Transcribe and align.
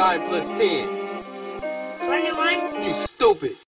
9 0.00 0.18
plus 0.28 0.46
10? 0.54 0.88
21. 2.00 2.86
You 2.86 2.94
stupid. 2.94 3.58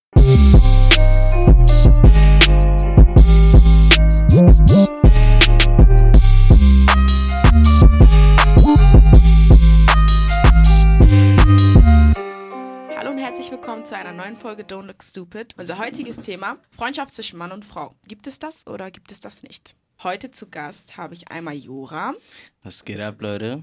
Hallo 12.97 13.11
und 13.11 13.19
herzlich 13.19 13.51
willkommen 13.51 13.85
zu 13.85 13.95
einer 13.95 14.13
neuen 14.13 14.39
Folge 14.39 14.63
Don't 14.63 14.87
Look 14.87 15.03
Stupid. 15.03 15.55
Unser 15.59 15.79
heutiges 15.79 16.17
Thema: 16.17 16.57
Freundschaft 16.71 17.15
zwischen 17.15 17.37
Mann 17.37 17.53
und 17.53 17.67
Frau. 17.67 17.93
Gibt 18.09 18.27
es 18.27 18.39
das 18.39 18.67
oder 18.67 18.91
gibt 18.91 19.13
es 19.13 19.21
das 19.21 19.43
nicht? 19.43 19.77
Heute 20.03 20.31
zu 20.31 20.49
Gast 20.49 20.97
habe 20.97 21.13
ich 21.13 21.31
einmal 21.31 21.55
Jora, 21.55 22.15
Was 22.63 22.87
geht 22.87 23.01
ab, 23.01 23.21
Leute? 23.21 23.63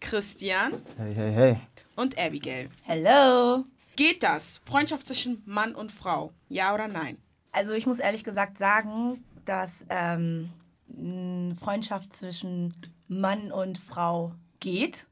Christian 0.00 0.74
Hey, 0.98 1.14
hey, 1.14 1.32
hey. 1.32 1.56
Und 1.96 2.18
Abigail. 2.18 2.68
Hello. 2.82 3.64
Geht 3.96 4.22
das? 4.22 4.58
Freundschaft 4.66 5.06
zwischen 5.06 5.42
Mann 5.46 5.74
und 5.74 5.90
Frau? 5.90 6.32
Ja 6.48 6.74
oder 6.74 6.86
nein? 6.86 7.16
Also 7.52 7.72
ich 7.72 7.86
muss 7.86 7.98
ehrlich 7.98 8.24
gesagt 8.24 8.58
sagen, 8.58 9.24
dass 9.46 9.86
ähm, 9.88 10.50
eine 10.94 11.56
Freundschaft 11.56 12.14
zwischen 12.14 12.74
Mann 13.08 13.50
und 13.50 13.78
Frau 13.78 14.32
geht. 14.60 15.06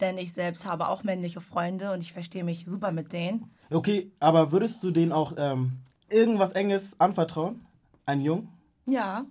Denn 0.00 0.16
ich 0.16 0.32
selbst 0.32 0.64
habe 0.64 0.88
auch 0.88 1.02
männliche 1.04 1.42
Freunde 1.42 1.92
und 1.92 2.00
ich 2.00 2.14
verstehe 2.14 2.44
mich 2.44 2.64
super 2.66 2.92
mit 2.92 3.12
denen. 3.12 3.50
Okay, 3.70 4.10
aber 4.18 4.52
würdest 4.52 4.82
du 4.82 4.90
denen 4.90 5.12
auch 5.12 5.34
ähm, 5.36 5.80
irgendwas 6.08 6.52
Enges 6.52 6.98
anvertrauen? 6.98 7.66
Ein 8.06 8.22
Jungen? 8.22 8.48
Ja, 8.86 9.26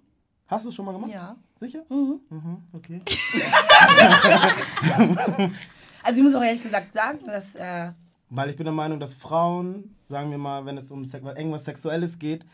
Hast 0.45 0.65
du 0.65 0.69
es 0.69 0.75
schon 0.75 0.85
mal 0.85 0.91
gemacht? 0.91 1.09
ja. 1.11 1.35
Sicher? 1.55 1.83
Mhm. 1.89 2.19
Okay. 2.73 3.01
Also 6.03 6.17
ich 6.19 6.23
muss 6.23 6.35
auch 6.35 6.43
ehrlich 6.43 6.61
gesagt 6.61 6.93
sagen, 6.93 7.25
dass 7.25 7.55
äh, 7.55 7.91
Weil 8.29 8.49
ich 8.49 8.55
bin 8.55 8.65
der 8.65 8.73
Meinung, 8.73 8.99
dass 8.99 9.13
Frauen, 9.13 9.95
sagen 10.09 10.29
wir 10.31 10.37
mal, 10.37 10.65
wenn 10.65 10.77
es 10.77 10.91
um 10.91 11.03
irgendwas 11.03 11.65
Sexuelles 11.65 12.19
geht, 12.19 12.45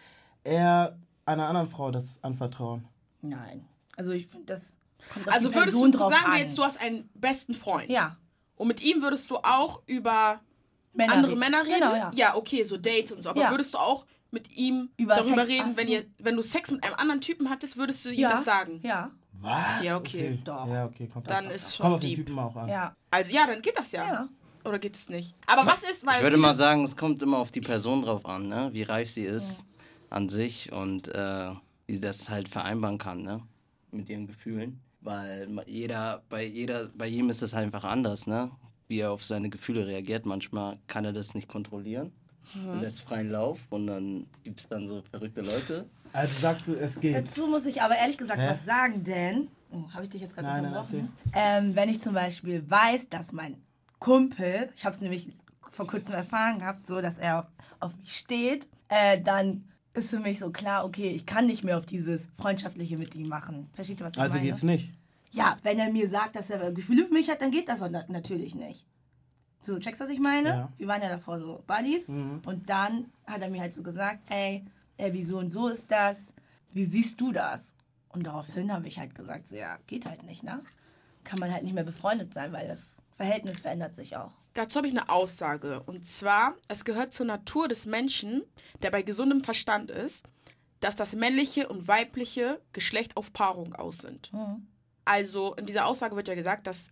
eher 0.44 0.98
einer 1.26 1.48
anderen 1.48 1.70
Frau 1.70 1.92
das 1.92 2.20
anvertrauen. 2.24 2.88
nein. 3.22 3.66
Also 3.98 4.14
ich 4.14 4.28
finde, 4.28 4.46
das 4.46 4.78
kommt 5.14 5.28
auf 5.28 5.34
Also 5.34 5.50
die 5.50 5.56
würdest 5.56 5.72
Person 5.74 5.92
du, 5.92 5.98
drauf 5.98 6.14
sagen 6.14 6.26
an. 6.28 6.32
wir 6.32 6.40
jetzt, 6.40 6.58
du 6.58 6.64
hast 6.64 6.80
einen 6.80 7.10
besten 7.16 7.54
Freund. 7.54 7.90
ja, 7.90 8.16
Und 8.56 8.70
mit 8.70 8.82
ihm 8.82 9.02
würdest 9.02 9.30
du 9.30 9.36
auch 9.38 9.82
über 9.88 10.40
Männer 10.94 11.14
andere 11.14 11.32
reden. 11.34 11.40
Männer 11.42 11.64
reden? 11.66 11.74
Genau, 11.82 11.96
ja. 11.96 12.12
Ja, 12.14 12.36
okay, 12.38 12.64
so 12.64 12.78
Dates 12.78 13.12
und 13.12 13.22
so. 13.24 13.30
Aber 13.30 13.42
Ja. 13.42 13.52
würdest 13.52 13.74
du 13.74 13.78
auch 13.78 14.06
mit 14.32 14.50
ihm 14.56 14.90
Über 14.96 15.16
darüber 15.16 15.46
Sex- 15.46 15.50
reden, 15.50 15.76
wenn, 15.78 15.88
ihr, 15.90 16.06
wenn 16.18 16.38
du 16.38 16.42
Sex 16.44 16.72
mit 16.72 16.82
einem 16.86 16.94
anderen 16.96 17.20
Typen 17.20 17.50
hattest, 17.50 17.76
würdest 17.76 18.06
du 18.06 18.10
ihm 18.12 18.20
ja. 18.22 18.30
das 18.32 18.46
sagen? 18.46 18.80
Ja, 18.84 19.12
Was? 19.42 19.84
Ja, 19.84 19.98
okay, 19.98 20.40
doch. 20.44 20.68
Ja, 20.68 20.86
okay, 20.86 21.08
kommt 21.08 21.30
Dann 21.30 21.46
an. 21.46 21.52
ist 21.52 21.76
schon 21.76 21.84
Kommt 21.84 21.96
auf 21.96 22.02
den 22.02 22.10
deep. 22.10 22.26
Typen 22.26 22.40
auch 22.40 22.56
an. 22.56 22.68
ja, 22.68 22.96
Also 23.12 23.34
ja, 23.34 23.48
dann 23.48 23.62
geht 23.62 23.78
das 23.78 23.92
ja. 23.92 24.04
ja. 24.06 24.30
Oder 24.66 24.80
geht 24.80 24.96
es 24.96 25.10
nicht? 25.10 25.34
Aber 25.48 25.66
was 25.66 25.84
ist, 25.84 26.06
weil 26.06 26.18
Ich 26.18 26.22
würde 26.24 26.38
mal 26.38 26.54
sagen, 26.54 26.84
es 26.84 26.98
kommt 26.98 27.22
immer 27.22 27.38
auf 27.38 27.50
die 27.52 27.62
Person 27.62 28.02
drauf 28.04 28.26
an, 28.26 28.50
ne? 28.50 28.70
wie 28.74 28.84
reif 28.84 29.10
sie 29.10 29.24
ist 29.24 29.64
an 30.10 30.28
sich 30.28 30.72
und 30.72 31.08
äh, 31.08 31.52
wie 31.88 31.94
sie 31.94 32.02
das 32.02 32.30
halt 32.30 32.50
vereinbaren 32.50 32.98
kann 32.98 33.22
ne? 33.24 33.42
mit 33.92 34.10
ihren 34.10 34.28
Gefühlen. 34.28 34.82
Weil 35.02 35.48
jeder, 35.66 36.24
bei 36.28 36.44
jeder, 36.44 36.88
bei 36.90 37.08
ihm 37.08 37.30
ist 37.30 37.42
es 37.42 37.54
einfach 37.54 37.86
anders, 37.86 38.28
ne? 38.28 38.52
wie 38.90 39.00
er 39.00 39.12
auf 39.12 39.24
seine 39.24 39.50
Gefühle 39.50 39.88
reagiert. 39.88 40.26
Manchmal 40.26 40.78
kann 40.88 41.06
er 41.06 41.14
das 41.14 41.34
nicht 41.34 41.48
kontrollieren. 41.48 42.12
Und 42.56 42.82
lässt 42.82 43.02
freien 43.02 43.30
Lauf 43.32 43.60
und 43.70 43.86
dann 43.86 44.26
gibt 44.44 44.60
es 44.60 44.68
dann 44.68 44.88
so 44.88 45.04
verrückte 45.04 45.42
Leute. 45.42 45.88
Also 46.14 46.40
sagst 46.40 46.68
du, 46.68 46.74
es 46.76 47.00
geht. 47.00 47.16
Dazu 47.16 47.48
muss 47.48 47.66
ich 47.66 47.82
aber 47.82 47.96
ehrlich 47.98 48.18
gesagt 48.18 48.40
Hä? 48.40 48.48
was 48.50 48.66
sagen, 48.66 49.04
denn. 49.04 49.48
Oh, 49.72 49.84
Habe 49.94 50.04
ich 50.04 50.10
dich 50.10 50.22
jetzt 50.22 50.34
gerade 50.36 50.48
Nein, 50.48 50.64
nein, 50.64 50.74
unterbrochen? 50.74 51.14
ähm, 51.34 51.76
wenn 51.76 51.90
ich 51.90 52.02
zum 52.02 52.14
Beispiel 52.16 52.64
weiß, 52.70 53.10
dass 53.10 53.32
mein 53.32 53.56
Kumpel, 54.00 54.70
ich 54.76 54.84
habe 54.86 54.96
es 54.96 55.02
nämlich 55.02 55.28
vor 55.72 55.86
kurzem 55.88 56.16
erfahren 56.16 56.60
gehabt, 56.60 56.88
so 56.88 57.02
dass 57.02 57.18
er 57.20 57.48
auf 57.80 57.96
mich 57.98 58.16
steht, 58.18 58.68
äh, 58.88 59.22
dann 59.22 59.66
ist 59.94 60.10
für 60.10 60.20
mich 60.20 60.40
so 60.40 60.50
klar, 60.50 60.86
okay, 60.86 61.10
ich 61.12 61.26
kann 61.26 61.46
nicht 61.46 61.64
mehr 61.64 61.78
auf 61.78 61.86
dieses 61.86 62.30
Freundschaftliche 62.38 62.98
mit 62.98 63.14
ihm 63.16 63.28
machen. 63.28 63.70
Versteht 63.74 64.00
ihr, 64.00 64.06
was 64.06 64.14
ich 64.14 64.20
Also 64.20 64.38
meine? 64.38 64.50
geht's 64.50 64.64
nicht. 64.64 64.90
Ja, 65.32 65.58
wenn 65.64 65.78
er 65.78 65.92
mir 65.92 66.10
sagt, 66.10 66.36
dass 66.36 66.50
er 66.50 66.72
Gefühle 66.72 67.06
für 67.06 67.14
mich 67.14 67.30
hat, 67.30 67.42
dann 67.42 67.52
geht 67.52 67.70
das 67.70 67.82
natürlich 68.08 68.56
nicht. 68.56 68.86
So, 69.62 69.78
checkst 69.78 70.00
du, 70.02 70.06
was 70.06 70.12
ich 70.12 70.20
meine? 70.20 70.50
Ja. 70.50 70.70
Wir 70.78 70.88
waren 70.88 71.02
ja 71.02 71.10
davor 71.10 71.40
so 71.40 71.64
Buddies. 71.68 72.08
Und 72.10 72.64
dann 72.68 73.06
hat 73.28 73.42
er 73.42 73.50
mir 73.50 73.62
halt 73.62 73.76
so 73.76 73.84
gesagt, 73.84 74.20
ey, 74.30 74.66
ey, 75.00 75.14
wieso 75.14 75.40
und 75.40 75.52
so 75.52 75.68
ist 75.68 75.90
das? 75.90 76.36
Wie 76.72 76.86
siehst 76.86 77.20
du 77.20 77.32
das? 77.32 77.76
Und 78.10 78.28
daraufhin 78.28 78.72
habe 78.72 78.88
ich 78.88 79.00
halt 79.00 79.16
gesagt, 79.16 79.48
so, 79.48 79.56
ja, 79.56 79.78
geht 79.88 80.06
halt 80.06 80.24
nicht, 80.24 80.44
ne? 80.44 80.62
Kann 81.24 81.40
man 81.40 81.52
halt 81.52 81.64
nicht 81.64 81.74
mehr 81.74 81.84
befreundet 81.84 82.34
sein, 82.34 82.54
weil 82.54 82.68
das 82.68 82.98
Verhältnis 83.16 83.60
verändert 83.60 83.94
sich 83.96 84.16
auch. 84.16 84.32
Dazu 84.54 84.78
habe 84.78 84.88
ich 84.88 84.98
eine 84.98 85.10
Aussage. 85.10 85.82
Und 85.84 86.06
zwar, 86.06 86.56
es 86.68 86.86
gehört 86.86 87.14
zur 87.14 87.26
Natur 87.26 87.68
des 87.68 87.86
Menschen, 87.86 88.44
der 88.82 88.92
bei 88.92 89.02
gesundem 89.02 89.42
Verstand 89.42 89.92
ist, 89.92 90.26
dass 90.80 90.96
das 90.96 91.14
männliche 91.14 91.68
und 91.68 91.88
weibliche 91.88 92.62
Geschlecht 92.74 93.18
auf 93.18 93.34
Paarung 93.34 93.76
aus 93.76 93.98
sind. 93.98 94.32
Also 95.06 95.54
in 95.56 95.66
dieser 95.66 95.86
Aussage 95.86 96.16
wird 96.16 96.28
ja 96.28 96.36
gesagt, 96.36 96.68
dass 96.68 96.92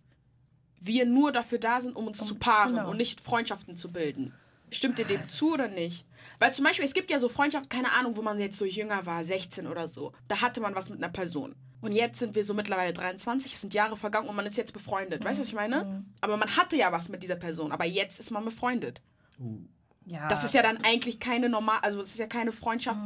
wir 0.80 1.06
nur 1.06 1.32
dafür 1.32 1.58
da 1.58 1.80
sind, 1.80 1.96
um 1.96 2.06
uns 2.06 2.24
zu 2.24 2.36
paaren 2.36 2.74
genau. 2.76 2.90
und 2.90 2.96
nicht 2.96 3.20
Freundschaften 3.20 3.76
zu 3.76 3.90
bilden. 3.90 4.32
Stimmt 4.70 4.98
dir 4.98 5.04
dem 5.04 5.24
zu 5.24 5.54
oder 5.54 5.68
nicht? 5.68 6.04
Weil 6.38 6.52
zum 6.52 6.64
Beispiel, 6.64 6.84
es 6.84 6.94
gibt 6.94 7.10
ja 7.10 7.18
so 7.18 7.28
Freundschaften, 7.28 7.68
keine 7.68 7.92
Ahnung, 7.92 8.16
wo 8.16 8.22
man 8.22 8.38
jetzt 8.38 8.58
so 8.58 8.64
jünger 8.64 9.06
war, 9.06 9.24
16 9.24 9.66
oder 9.66 9.88
so. 9.88 10.12
Da 10.28 10.40
hatte 10.40 10.60
man 10.60 10.74
was 10.74 10.88
mit 10.88 11.02
einer 11.02 11.12
Person. 11.12 11.54
Und 11.80 11.92
jetzt 11.92 12.18
sind 12.18 12.34
wir 12.34 12.44
so 12.44 12.54
mittlerweile 12.54 12.92
23, 12.92 13.54
es 13.54 13.60
sind 13.60 13.74
Jahre 13.74 13.96
vergangen 13.96 14.28
und 14.28 14.34
man 14.34 14.46
ist 14.46 14.56
jetzt 14.56 14.72
befreundet. 14.72 15.24
Weißt 15.24 15.38
du, 15.38 15.42
was 15.42 15.48
ich 15.48 15.54
meine? 15.54 16.04
Aber 16.20 16.36
man 16.36 16.56
hatte 16.56 16.76
ja 16.76 16.90
was 16.90 17.08
mit 17.08 17.22
dieser 17.22 17.36
Person, 17.36 17.70
aber 17.70 17.84
jetzt 17.84 18.18
ist 18.18 18.30
man 18.30 18.44
befreundet. 18.44 19.00
Ja. 20.06 20.28
Das 20.28 20.42
ist 20.42 20.54
ja 20.54 20.62
dann 20.62 20.78
eigentlich 20.84 21.20
keine 21.20 21.48
normal, 21.48 21.78
also 21.82 21.98
das 21.98 22.10
ist 22.10 22.18
ja 22.18 22.26
keine 22.26 22.50
Freundschaft, 22.50 22.98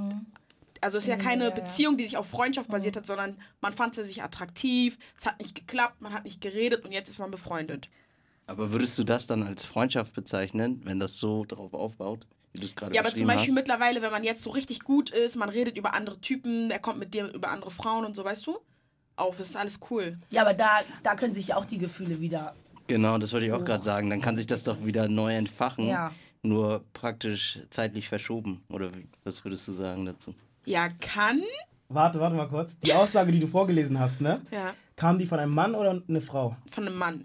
also 0.80 0.98
es 0.98 1.04
ist 1.04 1.10
ja 1.10 1.16
keine 1.16 1.44
ja, 1.44 1.50
ja. 1.50 1.54
Beziehung, 1.54 1.96
die 1.98 2.04
sich 2.04 2.16
auf 2.16 2.28
Freundschaft 2.28 2.70
basiert 2.70 2.96
hat, 2.96 3.06
sondern 3.06 3.38
man 3.60 3.74
fand 3.74 3.94
sich 3.94 4.22
attraktiv, 4.22 4.98
es 5.18 5.26
hat 5.26 5.38
nicht 5.38 5.54
geklappt, 5.54 6.00
man 6.00 6.14
hat 6.14 6.24
nicht 6.24 6.40
geredet 6.40 6.84
und 6.84 6.92
jetzt 6.92 7.10
ist 7.10 7.18
man 7.18 7.30
befreundet. 7.30 7.90
Aber 8.52 8.72
würdest 8.72 8.98
du 8.98 9.04
das 9.04 9.26
dann 9.26 9.42
als 9.42 9.64
Freundschaft 9.64 10.14
bezeichnen, 10.14 10.80
wenn 10.84 10.98
das 11.00 11.18
so 11.18 11.44
darauf 11.44 11.74
aufbaut, 11.74 12.26
wie 12.52 12.60
du 12.60 12.66
es 12.66 12.76
gerade 12.76 12.94
Ja, 12.94 13.00
aber 13.00 13.14
zum 13.14 13.26
Beispiel 13.26 13.48
hast? 13.48 13.54
mittlerweile, 13.54 14.02
wenn 14.02 14.10
man 14.10 14.24
jetzt 14.24 14.42
so 14.42 14.50
richtig 14.50 14.80
gut 14.80 15.10
ist, 15.10 15.36
man 15.36 15.48
redet 15.48 15.76
über 15.76 15.94
andere 15.94 16.20
Typen, 16.20 16.70
er 16.70 16.78
kommt 16.78 16.98
mit 16.98 17.14
dir 17.14 17.32
über 17.32 17.48
andere 17.50 17.70
Frauen 17.70 18.04
und 18.04 18.14
so, 18.14 18.24
weißt 18.24 18.46
du? 18.46 18.58
Auf, 19.16 19.36
das 19.38 19.50
ist 19.50 19.56
alles 19.56 19.80
cool. 19.90 20.16
ja, 20.30 20.42
aber 20.42 20.54
da, 20.54 20.68
da 21.02 21.14
können 21.14 21.34
sich 21.34 21.54
auch 21.54 21.64
die 21.64 21.78
Gefühle 21.78 22.20
wieder. 22.20 22.54
Genau, 22.88 23.18
das 23.18 23.32
wollte 23.32 23.46
ich 23.46 23.52
auch 23.52 23.64
gerade 23.64 23.82
sagen. 23.84 24.10
Dann 24.10 24.20
kann 24.20 24.36
sich 24.36 24.46
das 24.46 24.64
doch 24.64 24.84
wieder 24.84 25.08
neu 25.08 25.34
entfachen. 25.34 25.86
Ja. 25.86 26.12
Nur 26.42 26.82
praktisch 26.92 27.60
zeitlich 27.70 28.08
verschoben. 28.08 28.62
Oder 28.68 28.92
wie- 28.94 29.06
was 29.22 29.44
würdest 29.44 29.68
du 29.68 29.72
sagen 29.72 30.04
dazu? 30.06 30.34
Ja, 30.64 30.88
kann. 30.88 31.40
Warte, 31.88 32.18
warte 32.20 32.34
mal 32.36 32.48
kurz. 32.48 32.76
Die 32.80 32.92
Aussage, 32.92 33.30
die 33.32 33.38
du 33.38 33.46
vorgelesen 33.46 33.98
hast, 33.98 34.20
ne? 34.20 34.40
Ja, 34.50 34.74
Kam 34.96 35.18
die 35.18 35.26
von 35.26 35.38
einem 35.38 35.54
Mann 35.54 35.74
oder 35.74 36.02
eine 36.08 36.20
Frau? 36.20 36.56
von 36.70 36.86
einem 36.86 36.96
Mann. 36.98 37.24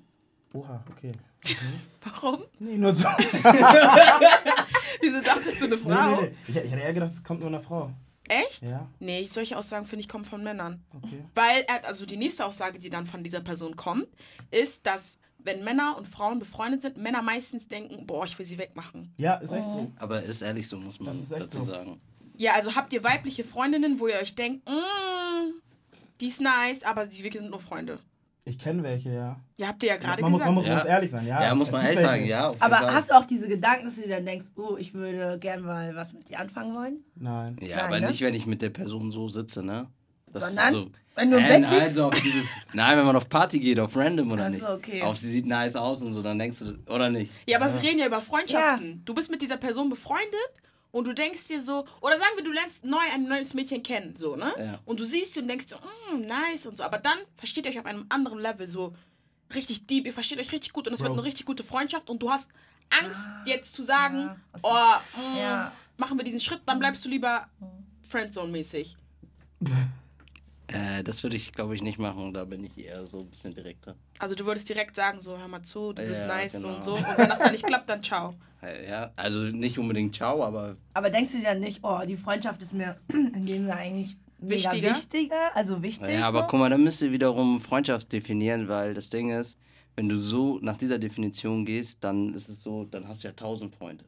Oha, 0.53 0.83
okay. 0.91 1.11
Warum? 2.03 2.43
Nee, 2.59 2.77
nur 2.77 2.93
so. 2.95 3.05
Wieso 5.01 5.21
dachtest 5.21 5.61
du 5.61 5.65
eine 5.65 5.75
Nee, 5.75 5.81
Frau? 5.81 6.21
nee, 6.21 6.21
nee. 6.21 6.31
Ich, 6.47 6.55
ich 6.55 6.71
hätte 6.71 6.81
eher 6.83 6.93
gedacht, 6.93 7.11
es 7.11 7.23
kommt 7.23 7.39
nur 7.41 7.49
einer 7.49 7.61
Frau. 7.61 7.91
Echt? 8.27 8.61
Ja, 8.63 8.87
Nee, 8.99 9.25
solche 9.25 9.57
Aussagen 9.57 9.85
finde 9.85 10.01
ich 10.01 10.09
kommen 10.09 10.25
von 10.25 10.43
Männern. 10.43 10.83
okay. 10.93 11.23
Weil, 11.35 11.63
er- 11.67 11.85
also 11.87 12.05
die 12.05 12.17
nächste 12.17 12.45
Aussage, 12.45 12.77
die 12.79 12.89
dann 12.89 13.05
von 13.05 13.23
dieser 13.23 13.39
Person 13.39 13.75
kommt, 13.75 14.07
ist, 14.51 14.85
dass 14.85 15.17
wenn 15.39 15.63
Männer 15.63 15.95
und 15.97 16.07
Frauen 16.07 16.39
befreundet 16.39 16.81
sind, 16.81 16.97
Männer 16.97 17.21
meistens 17.21 17.67
denken, 17.69 18.05
boah, 18.05 18.25
ich 18.25 18.37
will 18.37 18.45
sie 18.45 18.57
wegmachen. 18.57 19.13
Ja, 19.17 19.35
ist 19.35 19.51
echt 19.53 19.71
so. 19.71 19.91
Aber 19.97 20.21
ist 20.23 20.41
ehrlich 20.41 20.67
so, 20.67 20.77
muss 20.77 20.99
man 20.99 21.15
dazu 21.29 21.59
so. 21.59 21.63
sagen. 21.63 22.01
Ja, 22.35 22.53
also 22.55 22.75
habt 22.75 22.91
ihr 22.91 23.03
weibliche 23.03 23.45
Freundinnen, 23.45 23.99
wo 23.99 24.07
ihr 24.07 24.15
euch 24.15 24.35
denkt, 24.35 24.67
mm, 24.67 25.53
die 26.19 26.27
ist 26.27 26.41
nice, 26.41 26.83
aber 26.83 27.09
sie 27.09 27.21
sind 27.29 27.49
nur 27.49 27.61
Freunde. 27.61 27.99
Ich 28.47 28.57
kenne 28.57 28.81
welche, 28.81 29.13
ja. 29.13 29.35
Ja, 29.57 29.67
habt 29.67 29.83
ihr 29.83 29.89
ja 29.89 29.97
gerade 29.97 30.21
Man 30.21 30.31
muss, 30.31 30.39
gesagt. 30.39 30.55
man, 30.55 30.55
muss, 30.55 30.63
man 30.63 30.71
Ja. 30.71 30.77
muss 30.77 30.85
ehrlich 30.85 31.11
sein, 31.11 31.27
ja. 31.27 31.43
Ja, 31.43 31.55
muss 31.55 31.69
man 31.69 31.83
ehrlich 31.83 31.99
sagen, 31.99 32.19
welche. 32.21 32.31
ja. 32.31 32.53
Aber 32.59 32.75
Fall. 32.77 32.93
hast 32.93 33.09
du 33.09 33.13
auch 33.15 33.25
diese 33.25 33.47
Gedanken, 33.49 33.85
dass 33.85 33.95
du 33.95 34.03
dir 34.03 34.09
dann 34.15 34.25
denkst, 34.25 34.47
oh, 34.55 34.77
ich 34.79 34.93
würde 34.93 35.37
gern 35.39 35.63
mal 35.63 35.93
was 35.95 36.13
mit 36.13 36.29
dir 36.29 36.39
anfangen 36.39 36.73
wollen? 36.73 37.03
Nein. 37.15 37.57
Ja, 37.61 37.75
Nein, 37.75 37.85
aber 37.85 37.99
ne? 37.99 38.07
nicht, 38.07 38.21
wenn 38.21 38.33
ich 38.33 38.45
mit 38.45 38.61
der 38.61 38.69
Person 38.69 39.11
so 39.11 39.27
sitze, 39.27 39.61
ne? 39.63 39.87
Das 40.31 40.43
Sondern, 40.55 40.65
ist 40.65 40.71
so. 40.71 40.87
wenn 41.15 41.31
du 41.31 41.37
weg 41.37 41.61
nein, 41.61 41.83
bist? 41.83 41.95
so 41.95 42.05
auf 42.05 42.21
dieses, 42.21 42.45
nein, 42.73 42.97
wenn 42.97 43.05
man 43.05 43.15
auf 43.17 43.27
Party 43.27 43.59
geht, 43.59 43.79
auf 43.79 43.95
random 43.97 44.31
oder 44.31 44.45
Ach 44.45 44.49
so, 44.49 44.53
nicht. 44.53 44.69
okay. 44.69 45.01
Auf 45.01 45.17
sie 45.17 45.29
sieht 45.29 45.45
nice 45.45 45.75
aus 45.75 46.01
und 46.01 46.11
so, 46.13 46.21
dann 46.21 46.39
denkst 46.39 46.59
du, 46.59 46.77
oder 46.93 47.09
nicht? 47.09 47.31
Ja, 47.47 47.59
aber 47.59 47.73
wir 47.73 47.81
reden 47.81 47.99
ja 47.99 48.07
über 48.07 48.21
Freundschaften. 48.21 49.01
Du 49.05 49.13
bist 49.13 49.29
mit 49.29 49.41
dieser 49.41 49.57
Person 49.57 49.89
befreundet 49.89 50.31
und 50.91 51.05
du 51.05 51.13
denkst 51.13 51.47
dir 51.47 51.61
so, 51.61 51.85
oder 52.01 52.17
sagen 52.17 52.31
wir, 52.35 52.43
du 52.43 52.51
lernst 52.51 52.85
neu 52.85 52.97
ein 53.13 53.23
neues 53.27 53.53
Mädchen 53.53 53.83
kennen, 53.83 54.15
so, 54.17 54.35
ne? 54.35 54.53
Ja. 54.57 54.79
Und 54.85 54.99
du 54.99 55.03
siehst 55.03 55.33
sie 55.33 55.41
und 55.41 55.47
denkst 55.47 55.65
so, 55.67 55.77
mm, 55.77 56.25
nice 56.25 56.65
und 56.65 56.77
so. 56.77 56.83
Aber 56.83 56.97
dann 56.97 57.17
versteht 57.35 57.65
ihr 57.65 57.71
euch 57.71 57.79
auf 57.79 57.85
einem 57.85 58.05
anderen 58.09 58.39
Level, 58.39 58.67
so 58.67 58.95
richtig 59.53 59.87
deep, 59.87 60.05
ihr 60.05 60.13
versteht 60.13 60.39
euch 60.39 60.51
richtig 60.51 60.73
gut 60.73 60.87
und 60.87 60.93
es 60.93 61.01
wird 61.01 61.11
eine 61.11 61.23
richtig 61.23 61.45
gute 61.45 61.63
Freundschaft 61.63 62.09
und 62.09 62.21
du 62.21 62.29
hast 62.29 62.49
Angst, 62.89 63.19
jetzt 63.45 63.75
zu 63.75 63.83
sagen, 63.83 64.19
ja. 64.19 64.37
oh, 64.63 65.19
mm, 65.19 65.37
Ja. 65.37 65.71
machen 65.97 66.17
wir 66.17 66.23
diesen 66.23 66.39
Schritt, 66.39 66.61
dann 66.65 66.79
bleibst 66.79 67.03
du 67.05 67.09
lieber 67.09 67.47
Friendzone-mäßig. 68.09 68.95
Äh, 70.67 71.01
das 71.01 71.23
würde 71.23 71.37
ich, 71.37 71.53
glaube 71.53 71.75
ich, 71.75 71.81
nicht 71.81 71.97
machen. 71.97 72.33
Da 72.33 72.43
bin 72.43 72.63
ich 72.65 72.77
eher 72.77 73.05
so 73.07 73.19
ein 73.19 73.29
bisschen 73.29 73.55
direkter. 73.55 73.95
Also 74.19 74.35
du 74.35 74.45
würdest 74.45 74.67
direkt 74.67 74.97
sagen, 74.97 75.21
so, 75.21 75.37
hör 75.37 75.47
mal 75.47 75.63
zu, 75.63 75.93
du 75.93 76.05
bist 76.05 76.27
nice 76.27 76.53
genau. 76.53 76.75
und 76.75 76.83
so. 76.83 76.95
Und 76.95 77.17
wenn 77.17 77.29
das 77.29 77.39
dann 77.39 77.53
nicht 77.53 77.65
klappt, 77.65 77.89
dann 77.89 78.03
ciao. 78.03 78.35
Ja, 78.61 79.11
also 79.15 79.41
nicht 79.43 79.77
unbedingt 79.77 80.15
ciao, 80.15 80.43
aber 80.43 80.77
Aber 80.93 81.09
denkst 81.09 81.31
du 81.31 81.37
dir 81.37 81.45
dann 81.45 81.59
nicht, 81.59 81.79
oh, 81.83 81.99
die 82.07 82.17
Freundschaft 82.17 82.61
ist 82.63 82.73
mir 82.73 82.99
in 83.11 83.45
dem 83.45 83.63
Sinne 83.63 83.75
eigentlich 83.75 84.17
mega 84.39 84.71
Wichtiger? 84.71 84.95
wichtiger? 84.95 85.55
Also 85.55 85.81
wichtig. 85.83 86.09
Ja, 86.09 86.27
aber 86.27 86.41
so? 86.41 86.47
guck 86.47 86.59
mal, 86.59 86.69
dann 86.69 86.83
müsst 86.83 87.01
ihr 87.01 87.11
wiederum 87.11 87.61
Freundschaft 87.61 88.11
definieren, 88.11 88.67
weil 88.67 88.93
das 88.93 89.09
Ding 89.09 89.29
ist, 89.29 89.57
wenn 89.95 90.09
du 90.09 90.17
so 90.17 90.59
nach 90.61 90.77
dieser 90.77 90.99
Definition 90.99 91.65
gehst, 91.65 92.03
dann 92.03 92.33
ist 92.33 92.49
es 92.49 92.63
so, 92.63 92.85
dann 92.85 93.07
hast 93.07 93.23
du 93.23 93.27
ja 93.27 93.33
tausend 93.33 93.75
Freunde. 93.75 94.05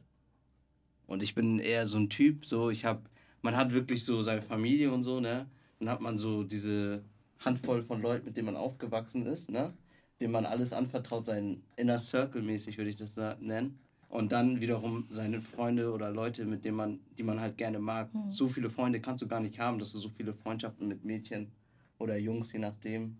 Und 1.06 1.22
ich 1.22 1.34
bin 1.34 1.58
eher 1.58 1.86
so 1.86 1.98
ein 1.98 2.08
Typ, 2.08 2.46
so 2.46 2.70
ich 2.70 2.84
habe, 2.84 3.02
man 3.42 3.56
hat 3.56 3.72
wirklich 3.72 4.04
so 4.04 4.22
seine 4.22 4.42
Familie 4.42 4.92
und 4.92 5.02
so, 5.02 5.18
ne? 5.20 5.46
Dann 5.80 5.88
hat 5.88 6.00
man 6.00 6.18
so 6.18 6.44
diese 6.44 7.02
Handvoll 7.40 7.82
von 7.82 8.00
Leuten, 8.02 8.26
mit 8.26 8.36
denen 8.36 8.46
man 8.46 8.56
aufgewachsen 8.56 9.26
ist, 9.26 9.50
ne? 9.50 9.74
Dem 10.20 10.30
man 10.32 10.46
alles 10.46 10.72
anvertraut, 10.72 11.26
sein 11.26 11.62
Inner 11.76 11.98
Circle 11.98 12.42
mäßig 12.42 12.78
würde 12.78 12.90
ich 12.90 12.96
das 12.96 13.14
da 13.14 13.36
nennen. 13.40 13.80
Und 14.10 14.32
dann 14.32 14.60
wiederum 14.60 15.06
seine 15.08 15.40
Freunde 15.40 15.92
oder 15.92 16.10
Leute, 16.10 16.44
mit 16.44 16.64
denen 16.64 16.76
man, 16.76 17.00
die 17.16 17.22
man 17.22 17.40
halt 17.40 17.56
gerne 17.56 17.78
mag. 17.78 18.10
So 18.28 18.48
viele 18.48 18.68
Freunde 18.68 19.00
kannst 19.00 19.22
du 19.22 19.28
gar 19.28 19.38
nicht 19.40 19.58
haben, 19.60 19.78
dass 19.78 19.92
du 19.92 19.98
so 19.98 20.08
viele 20.08 20.34
Freundschaften 20.34 20.88
mit 20.88 21.04
Mädchen 21.04 21.52
oder 21.98 22.16
Jungs, 22.18 22.52
je 22.52 22.58
nachdem, 22.58 23.16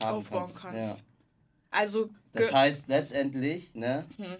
haben 0.00 0.18
Aufbauen 0.18 0.42
kannst. 0.54 0.58
kannst. 0.60 0.98
Ja. 0.98 1.04
Also, 1.72 2.10
Das 2.32 2.52
heißt, 2.52 2.88
letztendlich, 2.88 3.74
ne, 3.74 4.04
Hm. 4.16 4.36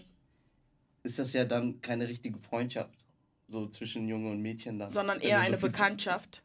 ist 1.03 1.19
das 1.19 1.33
ja 1.33 1.43
dann 1.43 1.81
keine 1.81 2.07
richtige 2.07 2.39
Freundschaft. 2.39 3.03
So 3.49 3.67
zwischen 3.67 4.07
Junge 4.07 4.31
und 4.31 4.41
Mädchen 4.41 4.79
dann. 4.79 4.89
sondern 4.89 5.19
eher 5.19 5.39
so 5.41 5.45
eine 5.47 5.57
Bekanntschaft. 5.57 6.43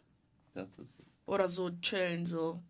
Das 0.52 0.68
ist, 0.70 0.88
Oder 1.26 1.48
so 1.48 1.70
chillen, 1.80 2.26
so. 2.26 2.60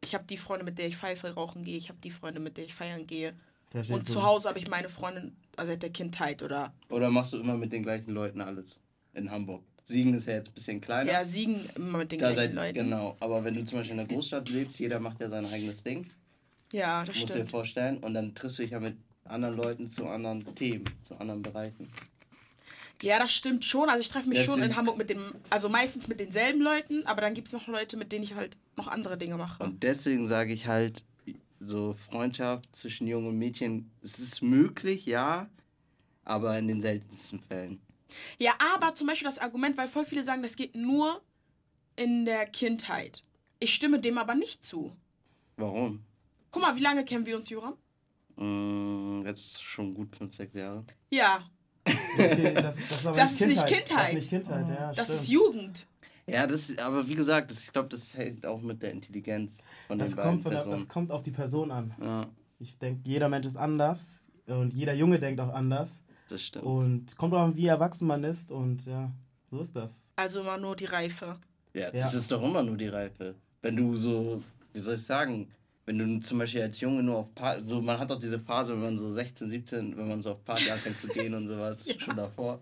Ich 0.00 0.14
habe 0.14 0.24
die 0.24 0.36
Freunde, 0.36 0.64
mit 0.64 0.78
der 0.78 0.86
ich 0.86 0.96
Pfeife 0.96 1.34
rauchen 1.34 1.64
gehe. 1.64 1.76
Ich 1.76 1.88
habe 1.88 1.98
die 2.04 2.10
Freunde, 2.12 2.38
mit 2.38 2.56
der 2.56 2.64
ich 2.66 2.74
feiern 2.74 3.06
gehe. 3.06 3.34
Und 3.72 3.90
du? 4.08 4.12
zu 4.12 4.22
Hause 4.22 4.48
habe 4.48 4.58
ich 4.60 4.68
meine 4.68 4.88
Freundin 4.88 5.34
seit 5.56 5.82
der 5.82 5.90
Kindheit 5.90 6.42
oder 6.42 6.72
oder 6.88 7.10
machst 7.10 7.32
du 7.32 7.38
immer 7.38 7.56
mit 7.56 7.72
den 7.72 7.82
gleichen 7.82 8.10
Leuten 8.12 8.40
alles 8.40 8.80
in 9.14 9.30
Hamburg? 9.30 9.62
Siegen 9.86 10.14
ist 10.14 10.26
ja 10.26 10.34
jetzt 10.34 10.48
ein 10.48 10.54
bisschen 10.54 10.80
kleiner. 10.80 11.12
ja, 11.12 11.24
Siegen 11.24 11.60
immer 11.76 11.98
mit 11.98 12.12
den 12.12 12.18
da 12.18 12.32
gleichen 12.32 12.54
seid, 12.54 12.74
Leuten. 12.74 12.84
genau. 12.90 13.16
Aber 13.20 13.44
wenn 13.44 13.54
du 13.54 13.64
zum 13.64 13.78
Beispiel 13.78 13.98
in 13.98 14.06
der 14.06 14.16
Großstadt 14.16 14.48
lebst, 14.48 14.78
jeder 14.80 14.98
macht 14.98 15.20
ja 15.20 15.28
sein 15.28 15.44
eigenes 15.46 15.82
Ding. 15.82 16.06
Ja, 16.72 17.04
das 17.04 17.08
musst 17.16 17.20
du 17.20 17.26
dir 17.26 17.32
stimmt. 17.40 17.50
vorstellen. 17.50 17.98
Und 17.98 18.14
dann 18.14 18.34
triffst 18.34 18.58
du 18.58 18.62
dich 18.62 18.70
ja 18.70 18.80
mit 18.80 18.96
anderen 19.24 19.56
Leuten 19.56 19.90
zu 19.90 20.06
anderen 20.06 20.54
Themen, 20.54 20.84
zu 21.02 21.14
anderen 21.16 21.42
Bereichen. 21.42 21.90
Ja, 23.02 23.18
das 23.18 23.32
stimmt 23.32 23.64
schon. 23.64 23.88
Also 23.90 24.00
ich 24.00 24.08
treffe 24.08 24.28
mich 24.28 24.38
Das 24.38 24.46
schon 24.46 24.62
in 24.62 24.74
Hamburg 24.76 24.96
mit 24.96 25.10
dem, 25.10 25.34
also 25.50 25.68
meistens 25.68 26.08
mit 26.08 26.20
denselben 26.20 26.62
Leuten, 26.62 27.04
aber 27.06 27.20
dann 27.20 27.34
gibt 27.34 27.48
es 27.48 27.52
noch 27.52 27.66
Leute, 27.66 27.96
mit 27.98 28.12
denen 28.12 28.24
ich 28.24 28.34
halt 28.34 28.56
noch 28.76 28.88
andere 28.88 29.18
Dinge 29.18 29.36
mache. 29.36 29.62
Und 29.62 29.82
deswegen 29.82 30.26
sage 30.26 30.52
ich 30.54 30.66
halt, 30.66 31.02
so 31.64 31.94
Freundschaft 31.94 32.74
zwischen 32.74 33.06
Jungen 33.06 33.28
und 33.28 33.38
Mädchen, 33.38 33.90
es 34.02 34.18
ist 34.18 34.42
möglich, 34.42 35.06
ja, 35.06 35.48
aber 36.24 36.58
in 36.58 36.68
den 36.68 36.80
seltensten 36.80 37.40
Fällen. 37.40 37.80
Ja, 38.38 38.52
aber 38.74 38.94
zum 38.94 39.06
Beispiel 39.06 39.26
das 39.26 39.38
Argument, 39.38 39.76
weil 39.76 39.88
voll 39.88 40.04
viele 40.04 40.22
sagen, 40.24 40.42
das 40.42 40.56
geht 40.56 40.76
nur 40.76 41.20
in 41.96 42.24
der 42.24 42.46
Kindheit. 42.46 43.22
Ich 43.58 43.74
stimme 43.74 44.00
dem 44.00 44.18
aber 44.18 44.34
nicht 44.34 44.64
zu. 44.64 44.94
Warum? 45.56 46.04
Guck 46.50 46.62
mal, 46.62 46.76
wie 46.76 46.80
lange 46.80 47.04
kennen 47.04 47.26
wir 47.26 47.36
uns, 47.36 47.48
Joram? 47.48 47.76
Mm, 48.36 49.24
jetzt 49.26 49.62
schon 49.62 49.94
gut 49.94 50.16
fünf, 50.16 50.34
sechs 50.34 50.54
Jahre. 50.54 50.84
Ja, 51.10 51.44
Okay, 51.86 52.54
das, 52.54 52.76
das 52.76 52.78
ist 52.78 53.06
aber 53.06 53.16
Das 53.16 53.30
nicht 53.32 53.40
ist 53.40 53.46
nicht 53.48 53.66
Kindheit. 53.66 53.98
Das 53.98 54.08
ist 54.08 54.14
nicht 54.14 54.30
Kindheit, 54.30 54.68
ja. 54.68 54.92
das 54.92 55.06
stimmt. 55.06 55.20
ist 55.20 55.28
Jugend. 55.28 55.86
Ja, 56.26 56.46
das, 56.46 56.76
aber 56.78 57.06
wie 57.08 57.14
gesagt, 57.14 57.50
das, 57.50 57.64
ich 57.64 57.72
glaube, 57.72 57.88
das 57.90 58.14
hängt 58.14 58.46
auch 58.46 58.60
mit 58.62 58.82
der 58.82 58.92
Intelligenz 58.92 59.58
von 59.88 59.98
den 59.98 60.06
das, 60.06 60.16
beiden 60.16 60.30
kommt 60.30 60.42
von 60.42 60.52
der, 60.52 60.64
das 60.64 60.88
kommt 60.88 61.10
auf 61.10 61.22
die 61.22 61.30
Person 61.30 61.70
an. 61.70 61.94
ja, 62.00 62.26
Ich 62.58 62.78
denke, 62.78 63.00
jeder 63.04 63.28
Mensch 63.28 63.46
ist 63.46 63.56
anders 63.56 64.06
und 64.46 64.72
jeder 64.72 64.94
Junge 64.94 65.18
denkt 65.18 65.40
auch 65.40 65.52
anders. 65.52 65.90
das 66.28 66.42
stimmt. 66.42 66.64
Und 66.64 67.16
kommt 67.16 67.34
auch 67.34 67.42
an, 67.42 67.56
wie 67.56 67.66
erwachsen 67.66 68.06
man 68.06 68.24
ist 68.24 68.50
und 68.50 68.86
ja, 68.86 69.10
so 69.50 69.60
ist 69.60 69.76
das. 69.76 69.90
Also 70.16 70.40
immer 70.40 70.56
nur 70.56 70.74
die 70.76 70.86
Reife. 70.86 71.36
Ja, 71.74 71.92
Ja. 71.92 72.04
das 72.04 72.14
ist 72.14 72.30
doch 72.32 72.42
immer 72.42 72.62
nur 72.62 72.76
die 72.76 72.88
Reife. 72.88 73.34
Wenn 73.60 73.76
du 73.76 73.96
so, 73.96 74.42
wie 74.72 74.78
soll 74.78 74.94
ich 74.94 75.02
sagen, 75.04 75.48
wenn 75.86 75.98
du 75.98 76.20
zum 76.20 76.38
Beispiel 76.38 76.62
als 76.62 76.80
Junge 76.80 77.02
nur 77.02 77.18
auf 77.18 77.34
Party, 77.34 77.64
so 77.64 77.80
man 77.82 77.98
hat 77.98 78.10
doch 78.10 78.18
diese 78.18 78.38
Phase, 78.38 78.72
wenn 78.72 78.82
man 78.82 78.98
so 78.98 79.10
16, 79.10 79.50
17, 79.50 79.96
wenn 79.96 80.08
man 80.08 80.22
so 80.22 80.32
auf 80.32 80.44
Party 80.44 80.70
anfängt 80.70 81.00
zu 81.00 81.08
gehen 81.08 81.34
und 81.34 81.48
sowas, 81.48 81.86
schon 81.98 82.16
davor. 82.16 82.60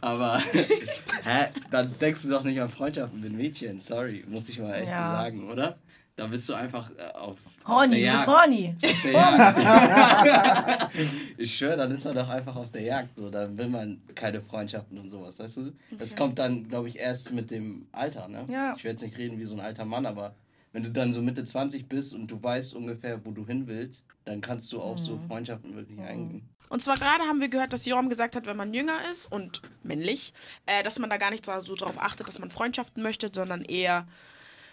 Aber, 0.00 0.38
hä, 1.24 1.46
dann 1.70 1.96
denkst 1.98 2.22
du 2.22 2.28
doch 2.30 2.44
nicht 2.44 2.60
an 2.60 2.68
Freundschaften 2.68 3.20
mit 3.20 3.32
Mädchen, 3.32 3.80
sorry, 3.80 4.24
muss 4.28 4.48
ich 4.48 4.58
mal 4.58 4.74
echt 4.74 4.90
Ja. 4.90 5.12
sagen, 5.12 5.48
oder? 5.50 5.76
Da 6.16 6.26
bist 6.26 6.48
du 6.48 6.54
einfach 6.54 6.90
äh, 6.98 7.16
auf, 7.16 7.36
Horny, 7.64 8.04
du 8.04 8.10
bist 8.10 8.26
horny. 8.26 8.74
Ich 11.36 11.56
schwöre, 11.56 11.76
dann 11.76 11.92
ist 11.92 12.04
man 12.04 12.16
doch 12.16 12.28
einfach 12.28 12.56
auf 12.56 12.72
der 12.72 12.82
Jagd. 12.82 13.16
So, 13.16 13.30
dann 13.30 13.56
will 13.56 13.68
man 13.68 14.00
keine 14.16 14.40
Freundschaften 14.40 14.98
und 14.98 15.10
sowas, 15.10 15.38
weißt 15.38 15.58
du? 15.58 15.72
Das 15.96 16.16
kommt 16.16 16.38
dann, 16.40 16.68
glaube 16.68 16.88
ich, 16.88 16.98
erst 16.98 17.32
mit 17.32 17.52
dem 17.52 17.86
Alter, 17.92 18.26
ne? 18.26 18.44
Ja. 18.48 18.74
Ich 18.76 18.82
werde 18.84 18.94
jetzt 18.94 19.02
nicht 19.02 19.16
reden 19.16 19.38
wie 19.38 19.44
so 19.44 19.54
ein 19.54 19.60
alter 19.60 19.84
Mann, 19.84 20.06
aber 20.06 20.34
wenn 20.78 20.84
du 20.84 20.90
dann 20.92 21.12
so 21.12 21.20
Mitte 21.20 21.44
20 21.44 21.88
bist 21.88 22.14
und 22.14 22.28
du 22.28 22.40
weißt 22.40 22.72
ungefähr, 22.74 23.24
wo 23.24 23.32
du 23.32 23.44
hin 23.44 23.66
willst, 23.66 24.04
dann 24.24 24.40
kannst 24.40 24.72
du 24.72 24.80
auch 24.80 24.96
so 24.96 25.18
Freundschaften 25.26 25.74
wirklich 25.74 25.98
eingehen. 25.98 26.48
Und 26.68 26.82
zwar 26.82 26.94
gerade 26.96 27.24
haben 27.24 27.40
wir 27.40 27.48
gehört, 27.48 27.72
dass 27.72 27.84
Joram 27.84 28.08
gesagt 28.08 28.36
hat, 28.36 28.46
wenn 28.46 28.56
man 28.56 28.72
jünger 28.72 28.96
ist 29.10 29.26
und 29.32 29.60
männlich, 29.82 30.32
äh, 30.66 30.84
dass 30.84 31.00
man 31.00 31.10
da 31.10 31.16
gar 31.16 31.32
nicht 31.32 31.44
so, 31.44 31.60
so 31.62 31.74
drauf 31.74 31.98
achtet, 32.00 32.28
dass 32.28 32.38
man 32.38 32.48
Freundschaften 32.50 33.02
möchte, 33.02 33.28
sondern 33.34 33.64
eher 33.64 34.06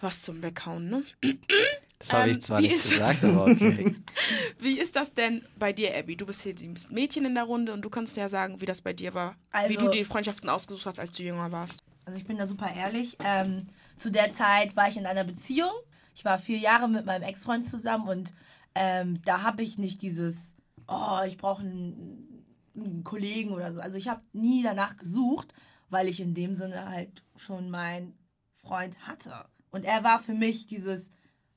was 0.00 0.22
zum 0.22 0.42
Weghauen, 0.44 0.88
ne? 0.88 1.02
Das 1.98 2.12
habe 2.12 2.28
ich 2.28 2.36
Ähm, 2.36 2.40
zwar 2.42 2.58
wie 2.62 2.66
nicht 2.68 2.76
ist- 2.76 2.90
gesagt, 2.90 3.24
aber 3.24 3.46
okay. 3.46 3.96
Wie 4.60 4.78
ist 4.78 4.94
das 4.96 5.14
denn 5.14 5.42
bei 5.58 5.72
dir, 5.72 5.96
Abby? 5.96 6.14
Du 6.14 6.26
bist 6.26 6.42
hier 6.42 6.54
die 6.54 6.72
Mädchen 6.90 7.24
in 7.24 7.34
der 7.34 7.44
Runde 7.44 7.72
und 7.72 7.80
du 7.82 7.88
kannst 7.88 8.18
ja 8.18 8.28
sagen, 8.28 8.60
wie 8.60 8.66
das 8.66 8.82
bei 8.82 8.92
dir 8.92 9.14
war. 9.14 9.34
wie 9.50 9.56
Also- 9.76 9.86
du 9.86 9.88
die 9.90 10.04
Freundschaften 10.04 10.50
ausgesucht 10.50 10.84
hast, 10.86 11.00
als 11.00 11.10
du 11.12 11.22
jünger 11.22 11.50
warst. 11.52 11.80
Also 12.04 12.18
ich 12.18 12.26
bin 12.26 12.36
da 12.36 12.46
super 12.46 12.70
ehrlich. 12.76 13.16
Ähm, 13.24 13.66
zu 13.96 14.10
der 14.12 14.30
Zeit 14.30 14.76
war 14.76 14.88
ich 14.88 14.98
in 14.98 15.06
einer 15.06 15.24
Beziehung. 15.24 15.70
Ich 16.16 16.24
war 16.24 16.38
vier 16.38 16.56
Jahre 16.58 16.88
mit 16.88 17.04
meinem 17.04 17.22
Ex-Freund 17.22 17.64
zusammen 17.64 18.08
und 18.08 18.32
ähm, 18.74 19.20
da 19.26 19.42
habe 19.42 19.62
ich 19.62 19.78
nicht 19.78 20.00
dieses, 20.00 20.56
oh, 20.88 21.20
ich 21.26 21.36
brauche 21.36 21.60
einen, 21.62 22.44
einen 22.74 23.04
Kollegen 23.04 23.50
oder 23.50 23.70
so. 23.72 23.80
Also 23.82 23.98
ich 23.98 24.08
habe 24.08 24.22
nie 24.32 24.62
danach 24.62 24.96
gesucht, 24.96 25.52
weil 25.90 26.08
ich 26.08 26.20
in 26.20 26.32
dem 26.34 26.54
Sinne 26.56 26.88
halt 26.88 27.22
schon 27.36 27.68
meinen 27.70 28.18
Freund 28.62 28.96
hatte. 29.06 29.30
Und 29.70 29.84
er 29.84 30.02
war 30.04 30.18
für 30.22 30.32
mich 30.32 30.66
dieses, 30.66 31.10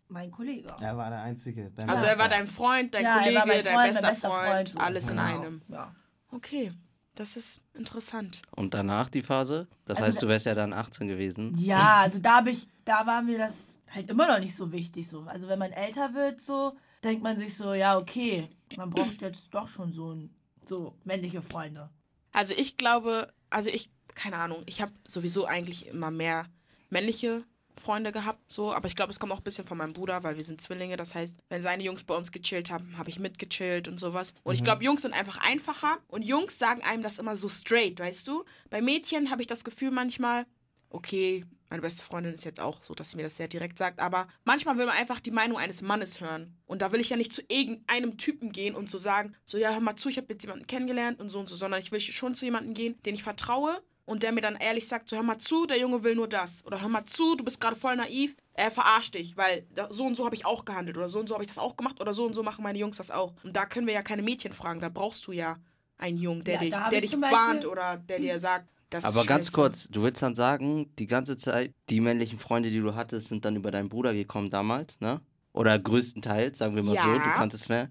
mein 0.10 0.30
Kollege. 0.30 0.76
Er 0.82 0.98
war 0.98 1.10
der 1.10 1.22
Einzige. 1.22 1.72
dein 1.72 1.90
Also 1.90 2.04
Bester. 2.04 2.18
er 2.18 2.20
war 2.22 2.30
dein 2.30 2.48
Freund, 2.48 2.94
dein 2.94 3.04
Ja, 3.04 3.16
er 3.16 3.20
Kollege, 3.22 3.36
war 3.40 3.46
mein 3.48 3.64
dein 3.64 3.74
Freund, 3.74 3.92
bester, 3.94 4.02
mein 4.08 4.12
bester 4.14 4.30
Freund, 4.30 4.70
Freund. 4.72 4.86
alles 4.86 5.04
in 5.10 5.10
Genau. 5.16 5.42
einem. 5.42 5.62
Ja. 5.70 5.96
Okay, 6.32 6.74
das 7.20 7.36
ist 7.36 7.62
interessant. 7.74 8.42
Und 8.56 8.74
danach 8.74 9.10
die 9.10 9.22
Phase? 9.22 9.68
Das 9.84 9.98
Also 9.98 10.08
heißt, 10.08 10.22
du 10.22 10.28
wärst 10.30 10.46
ja 10.46 10.56
dann 10.56 10.72
18 10.72 11.10
gewesen. 11.10 11.54
Ja, 11.58 11.98
also 11.98 12.20
da 12.20 12.38
habe 12.38 12.52
ich, 12.52 12.66
da 12.86 13.06
war 13.06 13.22
mir 13.22 13.38
das 13.38 13.78
halt 13.94 14.10
immer 14.10 14.26
noch 14.26 14.40
nicht 14.40 14.56
so 14.56 14.72
wichtig. 14.72 15.10
So. 15.10 15.24
Also 15.24 15.50
wenn 15.50 15.60
man 15.60 15.74
älter 15.74 16.14
wird, 16.14 16.40
so, 16.40 16.78
denkt 17.04 17.22
man 17.22 17.38
sich 17.38 17.56
so, 17.56 17.74
ja, 17.74 17.98
okay, 17.98 18.50
man 18.78 18.90
braucht 18.90 19.22
jetzt 19.22 19.50
doch 19.52 19.68
schon 19.68 19.92
so, 19.92 20.14
ein, 20.14 20.34
so 20.64 20.96
männliche 21.04 21.42
Freunde. 21.42 21.90
Also 22.32 22.54
ich 22.56 22.78
glaube, 22.78 23.34
also 23.50 23.70
ich, 23.70 23.92
keine 24.16 24.38
Ahnung, 24.38 24.64
ich 24.66 24.82
habe 24.82 24.94
sowieso 25.06 25.46
eigentlich 25.46 25.88
immer 25.88 26.12
mehr 26.12 26.46
männliche 26.90 27.44
Freunde 27.79 28.12
gehabt, 28.12 28.39
so, 28.48 28.74
aber 28.74 28.88
ich 28.88 28.95
glaube, 28.95 29.12
es 29.12 29.19
kommt 29.19 29.31
auch 29.31 29.38
ein 29.39 29.43
bisschen 29.43 29.65
von 29.65 29.77
meinem 29.77 29.93
Bruder, 29.93 30.24
weil 30.24 30.38
wir 30.38 30.43
sind 30.43 30.62
Zwillinge. 30.62 30.98
Das 30.98 31.15
heißt, 31.15 31.38
wenn 31.50 31.62
seine 31.62 31.83
Jungs 31.83 32.03
bei 32.03 32.15
uns 32.15 32.31
gechillt 32.31 32.69
haben, 32.69 32.98
habe 32.98 33.09
ich 33.09 33.19
mitgechillt 33.19 33.88
und 33.88 34.00
sowas. 34.00 34.33
Und 34.43 34.53
ich 34.55 34.63
glaube, 34.63 34.83
Jungs 34.83 35.01
sind 35.01 35.13
einfach 35.13 35.38
einfacher 35.38 35.98
und 36.07 36.24
Jungs 36.24 36.59
sagen 36.59 36.81
einem 36.83 37.03
das 37.03 37.19
immer 37.19 37.38
so 37.38 37.50
straight, 37.50 38.00
weißt 38.00 38.27
du? 38.27 38.43
Bei 38.69 38.81
Mädchen 38.81 39.31
habe 39.31 39.41
ich 39.41 39.48
das 39.48 39.63
Gefühl 39.63 39.91
manchmal, 39.91 40.45
okay, 40.89 41.45
meine 41.69 41.81
beste 41.81 42.03
Freundin 42.03 42.33
ist 42.33 42.45
jetzt 42.45 42.59
auch 42.59 42.81
so, 42.81 42.95
dass 42.95 43.12
sie 43.12 43.17
mir 43.17 43.24
das 43.24 43.38
sehr 43.38 43.48
direkt 43.48 43.77
sagt, 43.77 44.00
aber 44.00 44.27
manchmal 44.43 44.77
will 44.77 44.88
man 44.88 44.98
einfach 44.98 45.19
die 45.19 45.31
Meinung 45.31 45.57
eines 45.57 45.81
Mannes 45.81 46.19
hören. 46.19 46.57
Und 46.65 46.81
da 46.81 46.91
will 46.91 47.00
ich 47.00 47.12
ja 47.12 47.17
nicht 47.17 47.31
zu 47.31 47.43
irgendeinem 47.48 48.17
Typen 48.17 48.51
gehen 48.51 48.75
und 48.75 48.89
so 48.89 48.98
sagen, 48.98 49.36
so 49.45 49.57
ja, 49.57 49.71
hör 49.71 49.79
mal 49.79 49.95
zu, 49.95 50.09
ich 50.09 50.17
habe 50.17 50.27
jetzt 50.29 50.43
jemanden 50.43 50.65
kennengelernt 50.65 51.19
und 51.19 51.29
so 51.29 51.39
und 51.39 51.48
so, 51.48 51.55
sondern 51.55 51.79
ich 51.79 51.91
will 51.91 52.01
schon 52.01 52.33
zu 52.33 52.45
jemandem 52.45 52.74
gehen, 52.74 53.00
den 53.03 53.13
ich 53.13 53.24
vertraue 53.24 53.81
und 54.10 54.24
der 54.24 54.32
mir 54.32 54.42
dann 54.42 54.56
ehrlich 54.56 54.88
sagt, 54.88 55.08
so 55.08 55.16
hör 55.16 55.24
mal 55.24 55.38
zu, 55.38 55.68
der 55.68 55.80
Junge 55.80 56.04
will 56.04 56.16
nur 56.16 56.28
das. 56.28 56.66
Oder 56.66 56.82
hör 56.82 56.89
mal 56.89 57.06
zu, 57.06 57.36
du 57.36 57.44
bist 57.44 57.62
gerade 57.62 57.75
voll 57.75 57.96
naiv, 57.96 58.36
er 58.54 58.72
verarscht 58.72 59.13
dich, 59.13 59.38
weil 59.38 59.68
so 59.89 60.06
und 60.06 60.16
so 60.16 60.25
habe 60.25 60.36
ich 60.36 60.46
auch 60.46 60.66
gehandelt 60.66 60.98
oder 60.98 61.10
so 61.10 61.20
und 61.20 61.30
so 61.30 61.36
habe 61.36 61.44
ich 61.44 61.48
das 61.50 61.60
auch 61.60 61.78
gemacht 61.78 62.01
oder 62.01 62.12
so 62.12 62.25
und 62.25 62.34
so 62.34 62.42
machen 62.42 62.63
meine 62.63 62.80
Jungs 62.80 62.98
das 62.98 63.12
auch. 63.12 63.34
Und 63.44 63.56
da 63.56 63.66
können 63.66 63.86
wir 63.86 63.94
ja 63.94 64.01
keine 64.01 64.24
Mädchen 64.24 64.51
fragen, 64.51 64.80
da 64.80 64.89
brauchst 64.89 65.28
du 65.28 65.32
ja 65.32 65.58
einen 66.00 66.18
Jungen, 66.18 66.44
der 66.44 66.56
Ja, 66.56 66.60
dich, 66.62 66.70
der 66.92 67.04
ich 67.04 67.12
dich 67.12 67.22
warnt 67.22 67.66
oder 67.66 67.98
der 67.98 68.18
dir 68.18 68.39
sagt, 68.39 68.68
das 68.89 69.06
Aber 69.06 69.25
ganz 69.25 69.51
kurz, 69.51 69.88
du 69.89 70.01
willst 70.01 70.24
dann 70.24 70.34
sagen, 70.34 70.89
die 70.98 71.06
ganze 71.06 71.38
Zeit, 71.38 71.74
die 71.89 72.01
männlichen 72.01 72.39
Freunde, 72.39 72.72
die 72.72 72.80
du 72.80 72.96
hattest, 72.96 73.28
sind 73.28 73.46
dann 73.46 73.56
über 73.56 73.70
deinen 73.70 73.89
Bruder 73.89 74.13
gekommen 74.16 74.50
damals, 74.50 75.00
ne? 75.00 75.22
Oder 75.54 75.78
größtenteils, 75.78 76.58
sagen 76.58 76.75
wir 76.75 76.82
mal 76.82 76.98
so, 76.98 77.10
Ja. 77.10 77.20
du 77.20 77.30
kanntest 77.38 77.70
mehr. 77.70 77.89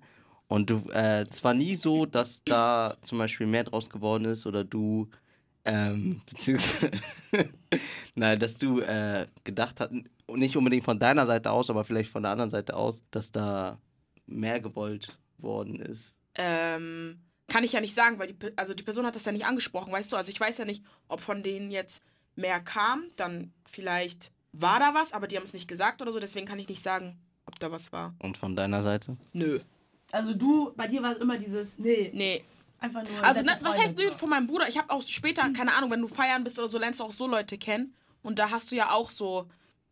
Und 0.48 0.70
du, 0.70 0.82
äh, 0.90 1.26
es 1.30 1.44
war 1.44 1.54
nie 1.54 1.76
so, 1.76 2.06
dass 2.06 2.42
da 2.42 2.96
zum 3.02 3.18
Beispiel 3.18 3.46
mehr 3.46 3.64
draus 3.64 3.90
geworden 3.90 4.24
ist 4.24 4.46
oder 4.46 4.64
du, 4.64 5.08
ähm, 5.64 6.20
beziehungsweise, 6.30 6.90
nein, 8.14 8.38
dass 8.38 8.58
du 8.58 8.80
äh, 8.80 9.26
gedacht 9.44 9.80
hatten, 9.80 10.08
nicht 10.28 10.56
unbedingt 10.56 10.84
von 10.84 10.98
deiner 10.98 11.26
Seite 11.26 11.50
aus, 11.50 11.70
aber 11.70 11.84
vielleicht 11.84 12.10
von 12.10 12.22
der 12.22 12.32
anderen 12.32 12.50
Seite 12.50 12.76
aus, 12.76 13.02
dass 13.10 13.32
da 13.32 13.78
mehr 14.26 14.60
gewollt 14.60 15.18
worden 15.38 15.80
ist. 15.80 16.14
Ähm, 16.34 17.20
kann 17.48 17.64
ich 17.64 17.72
ja 17.72 17.80
nicht 17.80 17.94
sagen, 17.94 18.18
weil 18.18 18.28
die, 18.28 18.36
also 18.56 18.74
die 18.74 18.82
Person 18.82 19.06
hat 19.06 19.16
das 19.16 19.24
ja 19.24 19.32
nicht 19.32 19.46
angesprochen, 19.46 19.92
weißt 19.92 20.12
du? 20.12 20.16
Also 20.16 20.30
ich 20.30 20.38
weiß 20.38 20.58
ja 20.58 20.64
nicht, 20.64 20.84
ob 21.08 21.20
von 21.20 21.42
denen 21.42 21.70
jetzt 21.70 22.02
mehr 22.36 22.60
kam, 22.60 23.04
dann 23.16 23.52
vielleicht 23.70 24.30
war 24.52 24.80
da 24.80 24.94
was, 24.94 25.12
aber 25.12 25.26
die 25.26 25.36
haben 25.36 25.44
es 25.44 25.54
nicht 25.54 25.68
gesagt 25.68 26.02
oder 26.02 26.12
so, 26.12 26.20
deswegen 26.20 26.46
kann 26.46 26.58
ich 26.58 26.68
nicht 26.68 26.82
sagen, 26.82 27.18
ob 27.46 27.58
da 27.58 27.70
was 27.72 27.92
war. 27.92 28.14
Und 28.18 28.36
von 28.36 28.54
deiner 28.54 28.82
Seite? 28.82 29.16
Nö. 29.32 29.58
Also 30.12 30.34
du, 30.34 30.72
bei 30.76 30.86
dir 30.86 31.02
war 31.02 31.12
es 31.12 31.18
immer 31.18 31.38
dieses, 31.38 31.78
nee, 31.78 32.10
Nee. 32.14 32.44
Einfach 32.80 33.02
nur. 33.02 33.24
Also 33.24 33.42
ne, 33.42 33.56
was 33.60 33.78
heißt 33.78 33.98
so. 33.98 34.10
von 34.12 34.30
meinem 34.30 34.46
Bruder? 34.46 34.68
Ich 34.68 34.78
habe 34.78 34.90
auch 34.90 35.02
später, 35.06 35.48
keine 35.52 35.74
Ahnung, 35.74 35.90
wenn 35.90 36.00
du 36.00 36.08
feiern 36.08 36.44
bist 36.44 36.58
oder 36.58 36.68
so, 36.68 36.78
lernst 36.78 37.00
du 37.00 37.04
auch 37.04 37.12
so 37.12 37.26
Leute 37.26 37.58
kennen. 37.58 37.94
Und 38.22 38.38
da 38.38 38.50
hast 38.50 38.70
du 38.72 38.76
ja 38.76 38.90
auch 38.90 39.10
so, 39.10 39.48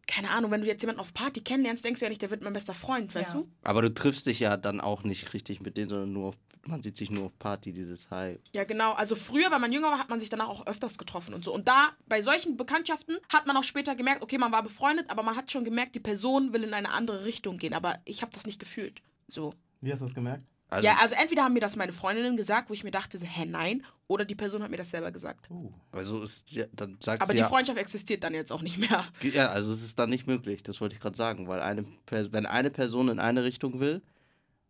keine 0.07 0.31
Ahnung, 0.31 0.50
wenn 0.50 0.61
du 0.61 0.66
jetzt 0.66 0.83
jemanden 0.83 1.00
auf 1.00 1.14
Party 1.14 1.40
kennenlernst, 1.40 1.85
denkst 1.85 2.00
du 2.00 2.07
ja 2.07 2.11
nicht, 2.11 2.23
der 2.23 2.31
wird 2.31 2.43
mein 2.43 2.52
bester 2.52 2.75
Freund, 2.75 3.14
weißt 3.14 3.35
Ja. 3.35 3.40
du? 3.40 3.49
Aber 3.62 3.83
du 3.83 3.93
triffst 3.93 4.26
dich 4.26 4.40
ja 4.40 4.57
dann 4.57 4.81
auch 4.81 5.02
nicht 5.02 5.33
richtig 5.33 5.61
mit 5.61 5.76
denen, 5.76 5.88
sondern 5.88 6.12
nur 6.12 6.28
auf, 6.28 6.37
man 6.66 6.83
sieht 6.83 6.97
sich 6.97 7.11
nur 7.11 7.26
auf 7.26 7.38
Party, 7.38 7.73
dieses 7.73 8.11
Hi. 8.11 8.38
Ja, 8.55 8.64
genau. 8.64 8.93
Also 8.93 9.14
früher, 9.14 9.50
wenn 9.50 9.61
man 9.61 9.73
jünger 9.73 9.90
war, 9.90 9.99
hat 9.99 10.09
man 10.11 10.19
sich 10.21 10.28
danach 10.28 10.49
auch 10.49 10.66
öfters 10.66 10.99
getroffen 10.99 11.35
und 11.35 11.45
so. 11.45 11.55
Und 11.55 11.69
da, 11.69 11.90
bei 12.07 12.23
solchen 12.23 12.57
Bekanntschaften, 12.57 13.19
hat 13.33 13.47
man 13.47 13.57
auch 13.57 13.64
später 13.64 13.95
gemerkt, 13.95 14.23
okay, 14.23 14.38
man 14.38 14.52
war 14.52 14.62
befreundet, 14.62 15.11
aber 15.11 15.23
man 15.23 15.37
hat 15.37 15.50
schon 15.50 15.64
gemerkt, 15.64 15.95
die 15.95 16.00
Person 16.00 16.52
will 16.52 16.64
in 16.64 16.75
eine 16.75 16.90
andere 16.90 17.25
Richtung 17.25 17.59
gehen. 17.59 17.75
Aber 17.75 18.00
ich 18.05 18.23
habe 18.23 18.33
das 18.33 18.47
nicht 18.47 18.59
gefühlt. 18.59 19.00
So. 19.28 19.55
Wie 19.81 19.93
hast 19.93 20.00
du 20.00 20.07
das 20.07 20.14
gemerkt? 20.14 20.45
Also, 20.68 20.88
ja, 20.88 20.96
also 21.00 21.14
entweder 21.14 21.44
haben 21.44 21.52
mir 21.54 21.61
das 21.61 21.76
meine 21.76 21.92
Freundinnen 21.92 22.37
gesagt, 22.37 22.68
wo 22.70 22.75
ich 22.75 22.82
mir 22.82 22.90
dachte, 22.90 23.18
so, 23.18 23.25
hä, 23.26 23.44
nein, 23.46 23.85
oder 24.08 24.25
die 24.25 24.35
Person 24.35 24.62
hat 24.64 24.70
mir 24.70 24.76
das 24.76 24.90
selber 24.90 25.12
gesagt. 25.12 25.46
Oh. 25.50 25.73
also 25.92 26.23
ist, 26.23 26.50
ja, 26.50 26.64
dann 26.73 26.99
sagst 27.00 27.23
Aber 27.23 27.32
die 27.32 27.38
ja, 27.38 27.49
Freundschaft 27.49 27.78
existiert 27.78 28.25
dann 28.25 28.35
jetzt 28.35 28.50
auch 28.52 28.62
nicht 28.62 28.76
mehr. 28.78 29.06
ja, 29.23 29.49
also 29.50 29.70
es 29.70 29.82
ist 29.85 29.99
dann 29.99 30.11
nicht 30.11 30.26
möglich, 30.26 30.62
das 30.64 30.80
wollte 30.80 30.96
ich 30.96 31.00
gerade 31.00 31.16
sagen, 31.16 31.46
weil 31.46 31.61
eine, 31.61 31.85
wenn 32.11 32.46
eine 32.46 32.70
Person 32.70 33.08
in 33.08 33.20
eine 33.20 33.44
Richtung 33.44 33.78
will 33.78 34.02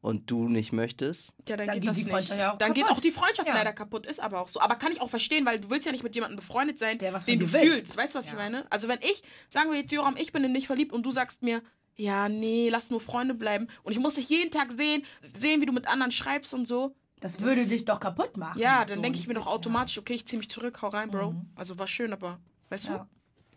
und 0.02 0.30
du 0.30 0.48
nicht 0.48 0.70
möchtest, 0.72 1.32
Ja, 1.48 1.56
dann, 1.56 1.66
Dann 1.66 1.74
geht 1.76 1.82
geht 1.82 1.90
das 1.90 1.96
die 1.96 2.02
nicht. 2.04 2.12
Freundschaft 2.12 2.38
ja 2.40 2.52
auch 2.52 2.58
dann 2.58 2.74
geht 2.74 2.84
kaputt. 2.84 2.98
auch 2.98 3.02
die 3.02 3.10
Freundschaft 3.10 3.48
Ja. 3.48 3.54
leider 3.54 3.72
kaputt, 3.72 4.04
ist 4.06 4.20
aber 4.20 4.40
auch 4.40 4.48
so. 4.48 4.60
Aber 4.60 4.76
kann 4.76 4.92
ich 4.92 5.00
auch 5.00 5.10
verstehen, 5.10 5.46
weil 5.46 5.58
du 5.58 5.70
willst 5.70 5.86
ja 5.86 5.92
nicht 5.92 6.04
mit 6.04 6.14
jemandem 6.14 6.36
befreundet 6.36 6.78
sein, 6.78 6.98
Der 6.98 7.12
was 7.14 7.24
den 7.24 7.38
du 7.40 7.50
will. 7.52 7.60
fühlst. 7.60 7.96
Weißt 7.96 8.14
du, 8.14 8.18
was 8.18 8.26
ich 8.26 8.34
meine? 8.34 8.70
Also 8.70 8.86
wenn 8.86 8.98
ich, 9.00 9.22
sagen 9.48 9.70
wir 9.72 9.80
jetzt, 9.80 9.90
Joram, 9.92 10.16
ich 10.18 10.30
bin 10.32 10.44
in 10.44 10.52
dich 10.54 10.66
verliebt 10.66 10.92
und 10.92 11.04
du 11.04 11.10
sagst 11.10 11.42
mir, 11.42 11.62
ja, 11.96 12.28
nee, 12.28 12.68
lass 12.68 12.90
nur 12.90 13.00
Freunde 13.00 13.34
bleiben. 13.34 13.68
Und 13.82 13.92
ich 13.92 13.98
muss 13.98 14.14
dich 14.14 14.28
jeden 14.28 14.50
Tag 14.50 14.72
sehen, 14.72 15.04
sehen, 15.34 15.60
wie 15.60 15.66
du 15.66 15.72
mit 15.72 15.86
anderen 15.88 16.12
schreibst 16.12 16.52
und 16.54 16.66
so. 16.68 16.94
Das 17.20 17.40
würde 17.40 17.64
dich 17.66 17.84
doch 17.86 17.98
kaputt 18.00 18.36
machen. 18.36 18.58
Ja, 18.60 18.84
dann 18.84 18.96
So 18.96 19.02
denke 19.02 19.18
ich 19.18 19.26
mir 19.26 19.34
doch 19.34 19.46
ja. 19.46 19.52
automatisch, 19.52 19.96
okay, 19.98 20.12
ich 20.14 20.26
zieh 20.26 20.36
mich 20.36 20.50
zurück, 20.50 20.82
hau 20.82 20.88
rein, 20.88 21.10
Bro. 21.10 21.34
Also 21.54 21.78
war 21.78 21.86
schön, 21.86 22.12
aber 22.12 22.38
weißt 22.68 22.88
Ja. 22.88 23.08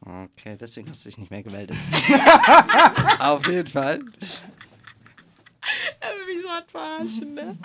okay, 0.05 0.55
deswegen 0.59 0.89
hast 0.89 1.05
du 1.05 1.09
dich 1.09 1.17
nicht 1.17 1.29
mehr 1.29 1.43
gemeldet. 1.43 1.75
Auf 3.19 3.45
jeden 3.47 3.67
Fall. 3.69 3.99
du? 3.99 4.05
Wie 6.27 6.41
so 6.41 6.49
hat 6.49 6.71
verarschen, 6.71 7.33
ne? 7.33 7.57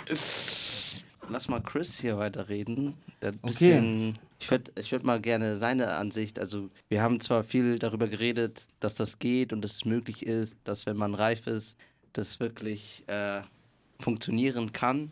Lass 1.28 1.48
mal 1.48 1.60
Chris 1.62 2.00
hier 2.00 2.18
weiterreden. 2.18 2.94
Der 3.22 3.30
ein 3.30 3.38
Okay. 3.42 3.50
bisschen, 3.52 4.18
Ich 4.44 4.50
würde 4.50 4.72
ich 4.78 4.92
würd 4.92 5.04
mal 5.04 5.22
gerne 5.22 5.56
seine 5.56 5.94
Ansicht, 5.94 6.38
also 6.38 6.68
wir 6.90 7.00
haben 7.00 7.18
zwar 7.18 7.44
viel 7.44 7.78
darüber 7.78 8.08
geredet, 8.08 8.66
dass 8.78 8.94
das 8.94 9.18
geht 9.18 9.54
und 9.54 9.62
dass 9.62 9.76
es 9.76 9.84
möglich 9.86 10.26
ist, 10.26 10.58
dass 10.64 10.84
wenn 10.84 10.98
man 10.98 11.14
reif 11.14 11.46
ist, 11.46 11.78
das 12.12 12.40
wirklich 12.40 13.04
äh, 13.06 13.40
funktionieren 13.98 14.74
kann. 14.74 15.10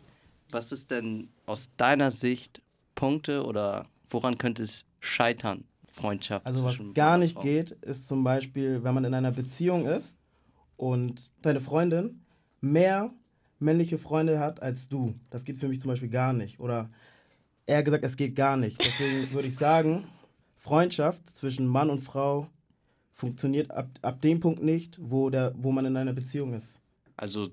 Was 0.51 0.71
ist 0.71 0.91
denn 0.91 1.29
aus 1.47 1.71
deiner 1.77 2.11
Sicht 2.11 2.61
Punkte 2.93 3.43
oder 3.43 3.87
woran 4.11 4.37
könnte 4.37 4.61
es 4.61 4.85
scheitern, 4.99 5.63
Freundschaft? 5.91 6.45
Also 6.45 6.63
was 6.63 6.77
gar 6.93 7.17
nicht 7.17 7.41
geht, 7.41 7.71
ist 7.71 8.07
zum 8.07 8.23
Beispiel, 8.23 8.83
wenn 8.83 8.93
man 8.93 9.03
in 9.03 9.15
einer 9.15 9.31
Beziehung 9.31 9.87
ist 9.87 10.15
und 10.77 11.31
deine 11.41 11.59
Freundin 11.59 12.21
mehr 12.61 13.11
männliche 13.57 13.97
Freunde 13.97 14.39
hat 14.39 14.61
als 14.61 14.89
du. 14.89 15.15
Das 15.31 15.43
geht 15.43 15.57
für 15.57 15.69
mich 15.69 15.81
zum 15.81 15.89
Beispiel 15.89 16.09
gar 16.09 16.33
nicht. 16.33 16.59
Oder 16.59 16.91
eher 17.65 17.83
gesagt, 17.83 18.03
es 18.03 18.17
geht 18.17 18.35
gar 18.35 18.57
nicht. 18.57 18.83
Deswegen 18.83 19.31
würde 19.31 19.47
ich 19.47 19.55
sagen, 19.55 20.05
Freundschaft 20.57 21.35
zwischen 21.35 21.67
Mann 21.67 21.89
und 21.89 21.99
Frau 21.99 22.47
funktioniert 23.13 23.71
ab, 23.71 23.87
ab 24.01 24.21
dem 24.21 24.39
Punkt 24.39 24.63
nicht, 24.63 24.97
wo, 25.01 25.29
der, 25.29 25.53
wo 25.55 25.71
man 25.71 25.85
in 25.85 25.97
einer 25.97 26.13
Beziehung 26.13 26.53
ist. 26.53 26.79
Also 27.15 27.47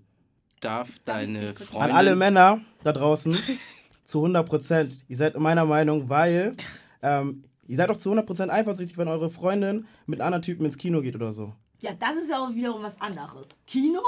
darf 0.61 0.89
deine 1.05 1.55
Freundin... 1.55 1.83
An 1.83 1.91
alle 1.91 2.17
Männer 2.17 2.61
da 2.83 2.93
draußen, 2.93 3.37
zu 4.05 4.19
100 4.19 4.49
Prozent. 4.49 4.99
Ihr 5.09 5.17
seid 5.17 5.39
meiner 5.39 5.65
Meinung, 5.65 6.09
weil 6.09 6.57
ähm, 7.03 7.45
ihr 7.67 7.77
seid 7.77 7.91
doch 7.91 7.97
zu 7.97 8.11
100 8.11 8.27
Prozent 8.27 8.53
eifersüchtig, 8.53 8.99
wenn 8.99 9.09
eure 9.09 9.31
Freundin 9.31 9.87
mit 10.07 10.21
anderen 10.21 10.43
Typen 10.43 10.67
ins 10.67 10.79
Kino 10.79 11.01
geht 11.01 11.15
oder 11.15 11.33
so. 11.33 11.53
Ja, 11.81 11.93
das 11.99 12.17
ist 12.17 12.31
ja 12.31 12.39
auch 12.45 12.55
wiederum 12.55 12.83
was 12.83 13.01
anderes. 13.01 13.49
Kino 13.67 14.03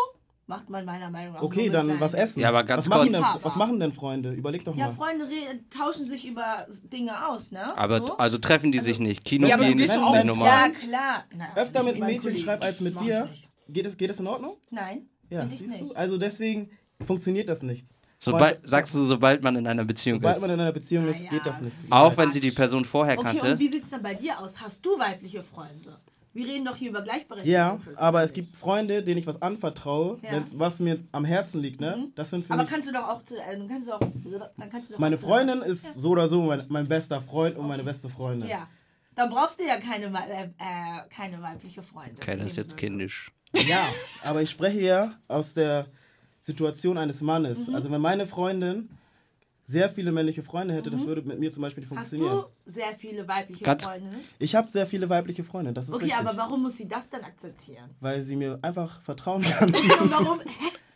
macht 0.56 0.68
man 0.70 0.84
meiner 0.84 1.10
Meinung 1.10 1.34
nach. 1.34 1.42
Okay, 1.42 1.68
nur 1.70 1.82
mit 1.82 1.92
dann 1.92 2.00
was 2.00 2.14
essen. 2.14 2.40
Ja, 2.40 2.48
aber 2.50 2.64
ganz 2.64 2.84
was 2.84 2.88
machen, 2.90 3.10
kurz- 3.10 3.32
denn, 3.32 3.42
was 3.44 3.56
machen 3.56 3.80
denn 3.80 3.92
Freunde? 3.92 4.32
Überleg 4.32 4.64
doch 4.64 4.76
Ja, 4.76 4.88
mal. 4.88 4.94
Freunde 4.94 5.24
re- 5.24 5.60
tauschen 5.70 6.08
sich 6.10 6.26
über 6.26 6.66
Dinge 6.92 7.26
aus, 7.28 7.50
ne? 7.50 7.76
Aber 7.78 7.98
so? 8.06 8.16
also 8.18 8.38
treffen 8.38 8.70
die 8.72 8.78
sich 8.80 8.98
nicht. 8.98 9.24
Kino 9.24 9.46
Ja, 9.48 9.56
gehen 9.56 9.76
du 9.78 9.84
ist 9.84 9.94
doch 9.96 10.10
nicht 10.12 10.20
auch- 10.20 10.24
normal. 10.24 10.46
Ja, 10.48 10.68
klar. 10.70 11.24
Na, 11.34 11.46
Öfter 11.56 11.82
mit 11.82 11.94
einem 11.96 12.06
Mädchen 12.06 12.36
schreibt 12.36 12.62
als 12.64 12.80
mit 12.80 13.00
dir. 13.00 13.28
Geht 13.68 13.86
es, 13.86 13.96
geht 13.96 14.10
es 14.10 14.20
in 14.20 14.26
Ordnung? 14.26 14.56
Nein, 14.70 15.06
Ja, 15.30 15.46
siehst 15.48 15.80
du? 15.80 15.84
nicht. 15.84 15.96
Also 15.96 16.18
deswegen 16.18 16.70
funktioniert 17.04 17.48
das 17.48 17.62
nicht. 17.62 17.86
Sobald, 18.18 18.60
sagst 18.68 18.94
du, 18.94 19.02
sobald 19.04 19.42
man 19.42 19.56
in 19.56 19.66
einer 19.66 19.84
Beziehung 19.84 20.18
Sobald 20.20 20.36
ist. 20.36 20.42
man 20.42 20.50
in 20.50 20.60
einer 20.60 20.70
Beziehung 20.72 21.08
ist, 21.08 21.24
ja, 21.24 21.30
geht 21.30 21.44
das 21.44 21.60
nicht. 21.60 21.74
Auch 21.90 22.16
wenn 22.16 22.30
sie 22.30 22.38
die 22.40 22.52
Person 22.52 22.84
vorher 22.84 23.18
Okay, 23.18 23.26
kannte. 23.38 23.52
und 23.52 23.58
wie 23.58 23.68
sieht 23.68 23.82
es 23.84 23.90
dann 23.90 24.02
bei 24.02 24.14
dir 24.14 24.38
aus? 24.38 24.52
Hast 24.60 24.84
du 24.86 24.96
weibliche 24.98 25.42
Freunde? 25.42 25.98
Wir 26.34 26.46
reden 26.46 26.64
doch 26.64 26.76
hier 26.76 26.90
über 26.90 27.02
Gleichberechtigung. 27.02 27.52
Ja, 27.52 27.78
aber 27.96 28.22
es 28.22 28.32
gibt 28.32 28.56
Freunde, 28.56 29.02
denen 29.02 29.18
ich 29.18 29.26
was 29.26 29.42
anvertraue, 29.42 30.18
Ja. 30.22 30.42
was 30.54 30.80
mir 30.80 30.98
am 31.12 31.24
Herzen 31.26 31.60
liegt, 31.60 31.80
ne? 31.80 32.08
Das 32.14 32.30
sind 32.30 32.46
für 32.46 32.54
Aber 32.54 32.62
mich. 32.62 32.70
kannst 32.70 32.88
du 32.88 32.92
doch 32.92 33.06
auch 33.08 33.22
zu. 33.22 33.36
Äh, 33.36 33.58
dann 33.58 33.68
kannst 33.68 33.88
du 33.88 33.92
auch, 33.92 34.00
dann 34.00 34.70
kannst 34.70 34.88
du 34.88 34.94
doch 34.94 34.98
Meine 35.00 35.18
Freundin 35.18 35.60
ist 35.60 35.94
so 35.94 36.10
oder 36.10 36.28
so 36.28 36.42
mein, 36.42 36.64
mein 36.68 36.88
bester 36.88 37.20
Freund 37.20 37.56
und 37.58 37.66
meine 37.68 37.84
beste 37.84 38.08
Freundin. 38.08 38.48
Ja. 38.48 38.66
Dann 39.14 39.28
brauchst 39.28 39.60
du 39.60 39.64
ja 39.66 39.76
keine, 39.78 40.06
äh, 40.06 40.44
äh, 40.44 41.08
keine 41.14 41.42
weibliche 41.42 41.82
Freunde. 41.82 42.14
Okay, 42.16 42.32
in 42.32 42.38
das 42.38 42.48
ist 42.52 42.56
jetzt 42.56 42.70
Sinne. 42.70 42.80
kindisch. 42.80 43.30
Ja, 43.66 43.86
aber 44.24 44.40
ich 44.40 44.48
spreche 44.48 44.80
ja 44.80 45.12
aus 45.28 45.52
der 45.52 45.84
Situation 46.40 46.96
eines 46.96 47.20
Mannes. 47.20 47.68
Mhm. 47.68 47.74
Also 47.74 47.90
wenn 47.90 48.00
meine 48.00 48.26
Freundin 48.26 48.88
sehr 49.64 49.88
viele 49.88 50.10
männliche 50.12 50.42
Freunde 50.42 50.74
hätte, 50.74 50.90
das 50.90 51.06
würde 51.06 51.22
mit 51.22 51.38
mir 51.38 51.52
zum 51.52 51.62
Beispiel 51.62 51.82
nicht 51.82 51.90
Mhm. 51.92 51.98
Hast 51.98 52.10
funktionieren. 52.10 52.44
du 52.64 52.70
sehr 52.70 52.96
viele 52.98 53.26
weibliche 53.28 53.64
Ganz- 53.64 53.84
Freunde? 53.84 54.10
Ich 54.38 54.54
habe 54.54 54.70
sehr 54.70 54.86
viele 54.86 55.08
weibliche 55.08 55.44
Freunde, 55.44 55.72
das 55.72 55.88
ist 55.88 55.94
Okay, 55.94 56.04
richtig. 56.06 56.20
aber 56.20 56.36
warum 56.36 56.62
muss 56.62 56.76
sie 56.76 56.88
das 56.88 57.08
dann 57.08 57.22
akzeptieren? 57.22 57.90
weil 58.00 58.20
sie 58.22 58.36
mir 58.36 58.58
einfach 58.62 59.00
vertrauen 59.02 59.42
kann. 59.42 59.68
Und 59.74 60.10
warum? 60.10 60.40
Hä? 60.40 60.46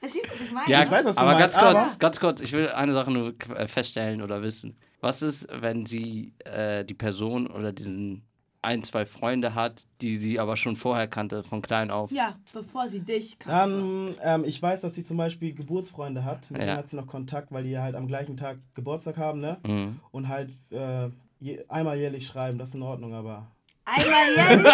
Verstehst 0.01 0.27
du, 0.27 0.33
was 0.33 0.41
ich 0.41 0.53
meine? 0.53 0.71
Ja, 0.71 0.83
Ich 0.85 0.91
weiß, 0.91 1.05
was 1.05 1.15
du 1.17 1.21
aber 1.23 1.33
meinst, 1.39 1.55
ganz 1.57 1.65
kurz, 1.67 1.85
aber- 1.89 1.99
ganz 1.99 2.21
kurz, 2.21 2.41
ich 2.43 2.53
will 2.53 2.69
eine 2.69 2.93
Sache 2.93 3.11
nur 3.11 3.35
äh, 3.57 3.67
feststellen 3.69 4.21
oder 4.23 4.43
wissen. 4.43 4.77
Was 5.01 5.23
ist, 5.23 5.47
wenn 5.51 5.87
sie 5.87 6.33
äh, 6.45 6.85
die 6.85 6.95
Person 6.95 7.47
oder 7.47 7.73
diesen 7.73 8.23
ein, 8.67 8.83
zwei 8.83 9.07
Freunde 9.07 9.55
hat, 9.55 9.87
die 10.01 10.17
sie 10.17 10.39
aber 10.41 10.57
schon 10.57 10.77
vorher 10.77 11.07
kannte, 11.09 11.43
von 11.45 11.63
klein 11.63 11.91
auf? 11.91 12.11
Ja, 12.11 12.35
bevor 12.53 12.89
sie 12.89 13.01
dich 13.01 13.39
kannte. 13.39 13.73
Dann, 13.77 14.15
ähm, 14.43 14.45
ich 14.45 14.61
weiß, 14.61 14.81
dass 14.83 14.95
sie 14.95 15.05
zum 15.05 15.17
Beispiel 15.17 15.55
Geburtsfreunde 15.55 16.25
hat. 16.25 16.51
Mit 16.51 16.61
Ja. 16.61 16.67
denen 16.67 16.79
hat 16.79 16.89
sie 16.89 16.97
noch 16.97 17.07
Kontakt, 17.07 17.53
weil 17.53 17.65
die 17.65 17.79
halt 17.79 17.95
am 17.95 18.07
gleichen 18.09 18.37
Tag 18.37 18.59
Geburtstag 18.75 19.17
haben, 19.17 19.41
ne? 19.41 19.59
Mhm. 19.65 20.01
Und 20.11 20.29
halt 20.29 20.51
äh, 20.71 21.09
je, 21.41 21.65
einmal 21.69 21.97
jährlich 21.97 22.27
schreiben, 22.27 22.59
das 22.59 22.71
ist 22.71 22.75
in 22.75 22.83
Ordnung, 22.83 23.15
aber. 23.15 23.47
Einmal 23.85 24.27
jährlich 24.37 24.73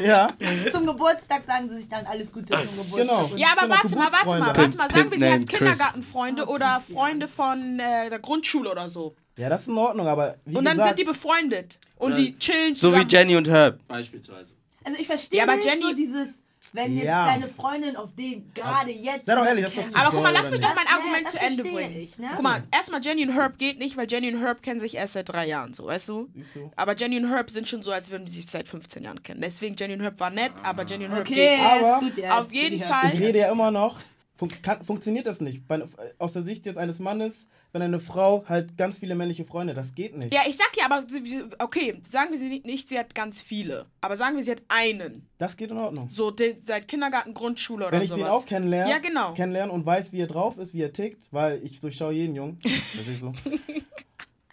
Ja, 0.00 0.26
zum 0.72 0.84
Geburtstag 0.84 1.44
sagen 1.46 1.68
sie 1.68 1.76
sich 1.76 1.88
dann 1.88 2.04
alles 2.06 2.32
Gute 2.32 2.46
zum 2.54 2.62
Geburtstag. 2.62 2.96
Genau. 2.98 3.30
Ja, 3.36 3.48
aber 3.56 3.62
Genau, 3.68 3.74
warte 3.76 3.94
mal, 3.96 4.10
warte 4.12 4.26
mal, 4.40 4.56
warte 4.56 4.76
mal. 4.76 4.90
Sagen 4.90 5.10
wir, 5.12 5.18
sie 5.20 5.32
hat. 5.32 5.48
Kindergartenfreunde 5.48 6.44
Oh, 6.48 6.54
oder 6.54 6.74
Christian. 6.78 6.98
Freunde 6.98 7.28
von 7.28 7.78
äh, 7.78 8.10
der 8.10 8.18
Grundschule 8.18 8.68
oder 8.72 8.88
so. 8.90 9.14
Ja, 9.40 9.48
das 9.48 9.62
ist 9.62 9.68
in 9.68 9.78
Ordnung, 9.78 10.06
aber 10.06 10.36
wie 10.44 10.56
Und 10.56 10.64
dann 10.64 10.76
gesagt, 10.76 10.98
sind 10.98 10.98
die 11.00 11.04
befreundet. 11.12 11.78
Und 11.96 12.16
die 12.16 12.38
chillen 12.38 12.74
So 12.74 12.88
wie 12.92 12.94
zusammen. 12.96 13.08
Jenny 13.10 13.36
und 13.36 13.48
Herb. 13.48 13.78
Beispielsweise. 13.88 14.54
Also 14.84 14.98
ich 15.00 15.06
verstehe 15.06 15.38
Ja, 15.38 15.44
aber 15.44 15.56
nicht 15.56 15.66
Jenny- 15.68 15.82
so 15.82 15.92
dieses, 15.94 16.42
wenn 16.72 16.94
jetzt 16.94 17.04
Ja. 17.04 17.26
deine 17.26 17.48
Freundin 17.48 17.96
auf 17.96 18.08
den 18.16 18.50
gerade 18.54 18.90
jetzt... 18.90 19.26
sei 19.26 19.34
doch 19.34 19.44
ehrlich, 19.44 19.64
das 19.64 19.76
ist 19.76 19.84
doch 19.84 19.90
zu 19.90 19.98
Aber 19.98 20.10
guck 20.10 20.22
mal, 20.22 20.32
doll, 20.32 20.40
lass 20.42 20.50
mich 20.50 20.58
oder 20.60 20.68
doch 20.68 20.74
mein 20.76 20.84
Das- 20.84 20.94
Argument 20.94 21.24
das 21.26 21.32
zu 21.32 21.38
Ende 21.40 21.54
verstehe 21.64 21.72
bringen. 21.88 21.96
ich, 22.02 22.18
ne? 22.18 22.28
Guck 22.34 22.42
mal, 22.42 22.62
erstmal 22.72 23.04
Jenny 23.04 23.22
und 23.28 23.34
Herb 23.34 23.58
geht 23.58 23.78
nicht, 23.78 23.96
weil 23.96 24.06
Jenny 24.10 24.32
und 24.32 24.40
Herb 24.40 24.62
kennen 24.62 24.80
sich 24.80 24.94
erst 24.94 25.12
seit 25.14 25.28
drei 25.28 25.46
Jahren, 25.46 25.74
so, 25.74 25.86
weißt 25.86 26.08
du? 26.08 26.28
Siehst 26.34 26.56
du? 26.56 26.70
Aber 26.76 26.96
Jenny 26.96 27.18
und 27.18 27.28
Herb 27.30 27.50
sind 27.50 27.68
schon 27.68 27.82
so, 27.82 27.90
als 27.92 28.10
würden 28.10 28.24
die 28.26 28.32
sich 28.32 28.46
seit 28.46 28.68
15 28.68 29.02
Jahren 29.04 29.22
kennen. 29.22 29.40
Deswegen 29.42 29.74
Jenny 29.78 29.94
und 29.94 30.00
Herb 30.00 30.18
war 30.20 30.30
nett, 30.30 30.52
aber 30.62 30.84
Jenny 30.86 31.04
und 31.06 31.12
Herb 31.12 31.22
Okay, 31.28 31.34
geht. 31.56 31.60
Aber 31.66 31.94
ist 31.94 32.00
gut 32.10 32.16
jetzt. 32.16 32.30
Auf 32.32 32.52
jeden 32.52 32.78
Ja. 32.80 32.88
Fall. 32.88 33.14
Ich 33.14 33.20
rede 33.20 33.38
ja 33.40 33.52
immer 33.52 33.70
noch, 33.70 33.98
fun 34.36 34.48
kann, 34.62 34.82
funktioniert 34.84 35.26
das 35.26 35.40
nicht. 35.42 35.66
Bei, 35.68 35.82
aus 36.18 36.32
der 36.32 36.42
Sicht 36.42 36.64
jetzt 36.66 36.78
eines 36.78 36.98
Mannes, 36.98 37.46
wenn 37.72 37.82
eine 37.82 38.00
Frau 38.00 38.44
halt 38.48 38.76
ganz 38.76 38.98
viele 38.98 39.14
männliche 39.14 39.44
Freunde, 39.44 39.74
das 39.74 39.94
geht 39.94 40.16
nicht. 40.16 40.34
Ja, 40.34 40.40
ich 40.48 40.56
sag 40.56 40.70
ja, 40.76 40.86
aber 40.86 41.04
sie- 41.08 41.44
okay, 41.58 42.00
sagen 42.08 42.32
wir 42.32 42.38
sie 42.38 42.60
nicht- 42.64 42.88
sie 42.88 42.98
hat 42.98 43.14
ganz 43.14 43.42
viele. 43.42 43.86
Aber 44.00 44.16
sagen 44.16 44.36
wir, 44.36 44.42
sie 44.44 44.50
hat 44.52 44.62
einen. 44.68 45.28
Das 45.38 45.56
geht 45.56 45.70
in 45.70 45.76
Ordnung. 45.78 46.10
So 46.10 46.30
de, 46.30 46.56
seit 46.64 46.88
Kindergarten, 46.88 47.32
Grundschule 47.34 47.86
oder 47.86 47.96
Wenn 47.96 48.02
ich 48.02 48.08
sowas. 48.08 48.22
den 48.22 48.28
auch 48.30 48.44
kennenlerne, 48.46 48.90
Ja, 48.90 48.98
genau. 48.98 49.34
kennenlerne 49.34 49.72
und 49.72 49.86
weiß, 49.86 50.12
wie 50.12 50.20
er 50.20 50.26
drauf 50.26 50.58
ist, 50.58 50.74
wie 50.74 50.82
er 50.82 50.92
tickt, 50.92 51.28
weil 51.32 51.62
ich 51.64 51.80
durchschaue 51.80 52.12
jeden 52.12 52.34
Jungen. 52.34 52.58
Das 52.64 53.06
ist 53.06 53.20
so. 53.20 53.32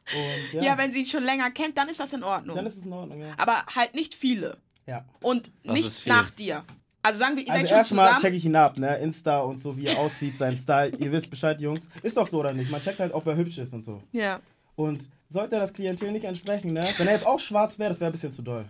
Und 0.09 0.53
ja, 0.53 0.62
ja. 0.63 0.77
wenn 0.77 0.93
sie 0.93 1.00
ihn 1.00 1.05
schon 1.05 1.24
länger 1.24 1.51
kennt, 1.51 1.77
dann 1.77 1.89
ist 1.89 2.00
das 2.00 2.13
in 2.13 2.24
Ordnung. 2.24 2.55
dann 2.55 2.65
ist 2.65 2.77
es 2.77 2.86
in 2.86 2.93
Ordnung, 2.93 3.19
ja. 3.19 3.27
aber 3.38 3.65
halt 3.75 3.93
nicht 3.93 4.15
viele. 4.15 4.57
ja. 4.86 5.03
Und 5.21 5.51
Was 5.65 5.74
nicht 5.75 6.07
nach 6.07 6.29
dir. 6.29 6.63
Also 7.07 7.19
sagen 7.19 7.37
wir, 7.37 7.43
ihr 7.43 7.51
Also 7.53 7.61
seid 7.61 7.69
schon 7.69 7.77
erstmal 7.77 8.07
zusammen. 8.07 8.21
check 8.21 8.33
ich 8.33 8.45
ihn 8.45 8.55
ab, 8.57 8.77
ne? 8.77 8.97
Insta 8.97 9.39
und 9.39 9.61
so, 9.61 9.77
wie 9.77 9.85
er 9.87 9.97
aussieht, 9.97 10.37
sein 10.37 10.57
Style. 10.57 10.93
Ihr 10.97 11.09
wisst 11.11 11.29
Bescheid, 11.29 11.59
Jungs. 11.61 11.87
Ist 12.03 12.17
doch 12.17 12.27
so, 12.27 12.39
oder 12.39 12.51
nicht? 12.53 12.69
Man 12.69 12.81
checkt 12.81 12.99
halt, 12.99 13.13
ob 13.13 13.25
er 13.27 13.37
hübsch 13.37 13.57
ist 13.59 13.73
und 13.73 13.85
so. 13.85 14.03
Ja. 14.11 14.41
Und 14.75 15.07
sollte 15.29 15.55
er 15.55 15.61
das 15.61 15.71
Klientel 15.73 16.11
nicht 16.11 16.25
entsprechen, 16.25 16.73
ne? 16.73 16.85
Wenn 16.97 17.07
er 17.07 17.13
jetzt 17.13 17.25
auch 17.25 17.39
schwarz 17.39 17.79
wäre, 17.79 17.89
das 17.89 18.01
wäre 18.01 18.09
ein 18.09 18.11
bisschen 18.11 18.33
zu 18.33 18.41
doll. 18.41 18.65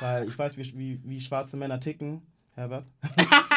Weil 0.00 0.26
ich 0.26 0.38
weiß, 0.38 0.56
wie, 0.56 0.72
wie, 0.78 1.00
wie 1.04 1.20
schwarze 1.20 1.56
Männer 1.58 1.78
ticken. 1.80 2.22
Herbert. 2.54 2.84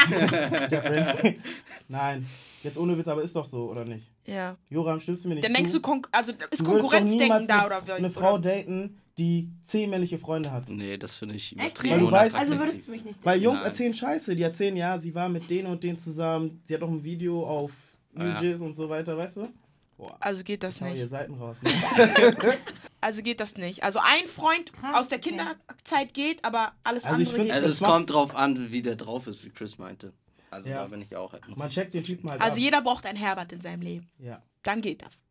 Jeffrey. 0.69 1.39
Nein. 1.87 2.25
Jetzt 2.63 2.77
ohne 2.77 2.97
Witz, 2.97 3.07
aber 3.07 3.21
ist 3.21 3.35
doch 3.35 3.45
so, 3.45 3.69
oder 3.69 3.85
nicht? 3.85 4.09
Ja. 4.25 4.57
Joram, 4.69 4.99
stimmst 4.99 5.23
du 5.23 5.27
mir 5.29 5.35
nicht 5.35 5.45
Dann 5.45 5.51
zu? 5.51 5.57
denkst 5.57 5.71
du, 5.73 5.81
Kon 5.81 6.01
also 6.11 6.31
ist 6.49 6.59
Du 6.61 6.65
Konkurrenzdenken 6.65 7.47
da 7.47 7.65
oder 7.65 7.85
wie? 7.85 7.91
eine 7.91 8.09
Frau 8.09 8.33
oder? 8.35 8.49
daten, 8.55 8.97
die 9.19 9.49
zehn 9.65 9.89
männliche 9.91 10.17
Freunde 10.17 10.51
hat. 10.51 10.67
Nee, 10.69 10.97
das 10.97 11.17
finde 11.17 11.35
ich 11.35 11.51
Echt? 11.51 11.77
übertrieben. 11.83 11.93
Weil 11.93 11.99
du 11.99 12.35
weißt- 12.35 12.39
Also 12.39 12.57
würdest 12.57 12.87
du 12.87 12.91
mich 12.91 13.05
nicht 13.05 13.19
Weil 13.23 13.39
Jungs 13.41 13.59
Nein. 13.59 13.67
erzählen 13.69 13.93
Scheiße. 13.93 14.35
Die 14.35 14.41
erzählen, 14.43 14.75
ja, 14.75 14.97
sie 14.97 15.13
war 15.13 15.29
mit 15.29 15.47
denen 15.49 15.67
und 15.67 15.83
denen 15.83 15.97
zusammen. 15.97 16.59
Sie 16.63 16.73
hat 16.73 16.81
auch 16.81 16.89
ein 16.89 17.03
Video 17.03 17.45
auf 17.47 17.71
New 18.13 18.25
Ja. 18.25 18.55
Und 18.59 18.75
so 18.75 18.89
weiter, 18.89 19.15
weißt 19.15 19.37
du? 19.37 19.49
Boah, 19.97 20.17
Also 20.19 20.43
geht 20.43 20.63
das 20.63 20.81
nicht. 20.81 21.07
Seiten 21.09 21.35
raus. 21.35 21.61
Ne? 21.61 21.71
Also 23.05 23.21
geht 23.21 23.39
das 23.39 23.55
nicht. 23.55 23.83
Also 23.83 23.99
ein 24.01 24.27
Freund 24.27 24.73
Krass, 24.73 24.95
aus 24.95 25.07
der 25.09 25.19
okay. 25.19 25.29
Kinderzeit 25.29 26.13
geht, 26.15 26.43
aber 26.43 26.71
alles 26.83 27.05
Also 27.05 27.21
ich 27.21 27.27
andere 27.27 27.35
find, 27.35 27.45
geht 27.45 27.53
Also 27.55 27.67
es 27.69 27.79
kommt 27.79 28.11
drauf 28.11 28.35
an, 28.35 28.71
wie 28.71 28.81
der 28.81 28.95
drauf 28.95 29.27
ist, 29.27 29.45
wie 29.45 29.49
Chris 29.51 29.77
meinte. 29.77 30.11
Also 30.49 30.69
Ja. 30.69 30.77
da 30.81 30.87
bin 30.87 31.03
ich 31.03 31.15
auch. 31.15 31.33
Muss 31.47 31.57
Man 31.59 31.69
checkt 31.69 31.93
den 31.93 32.03
Typen 32.03 32.31
halt 32.31 32.41
Also 32.41 32.55
ab. 32.57 32.61
jeder 32.63 32.81
braucht 32.81 33.05
einen 33.05 33.17
Herbert 33.19 33.51
in 33.53 33.61
seinem 33.61 33.81
Leben. 33.83 34.09
Ja. 34.17 34.41
Dann 34.63 34.81
geht 34.81 35.03
das. 35.03 35.23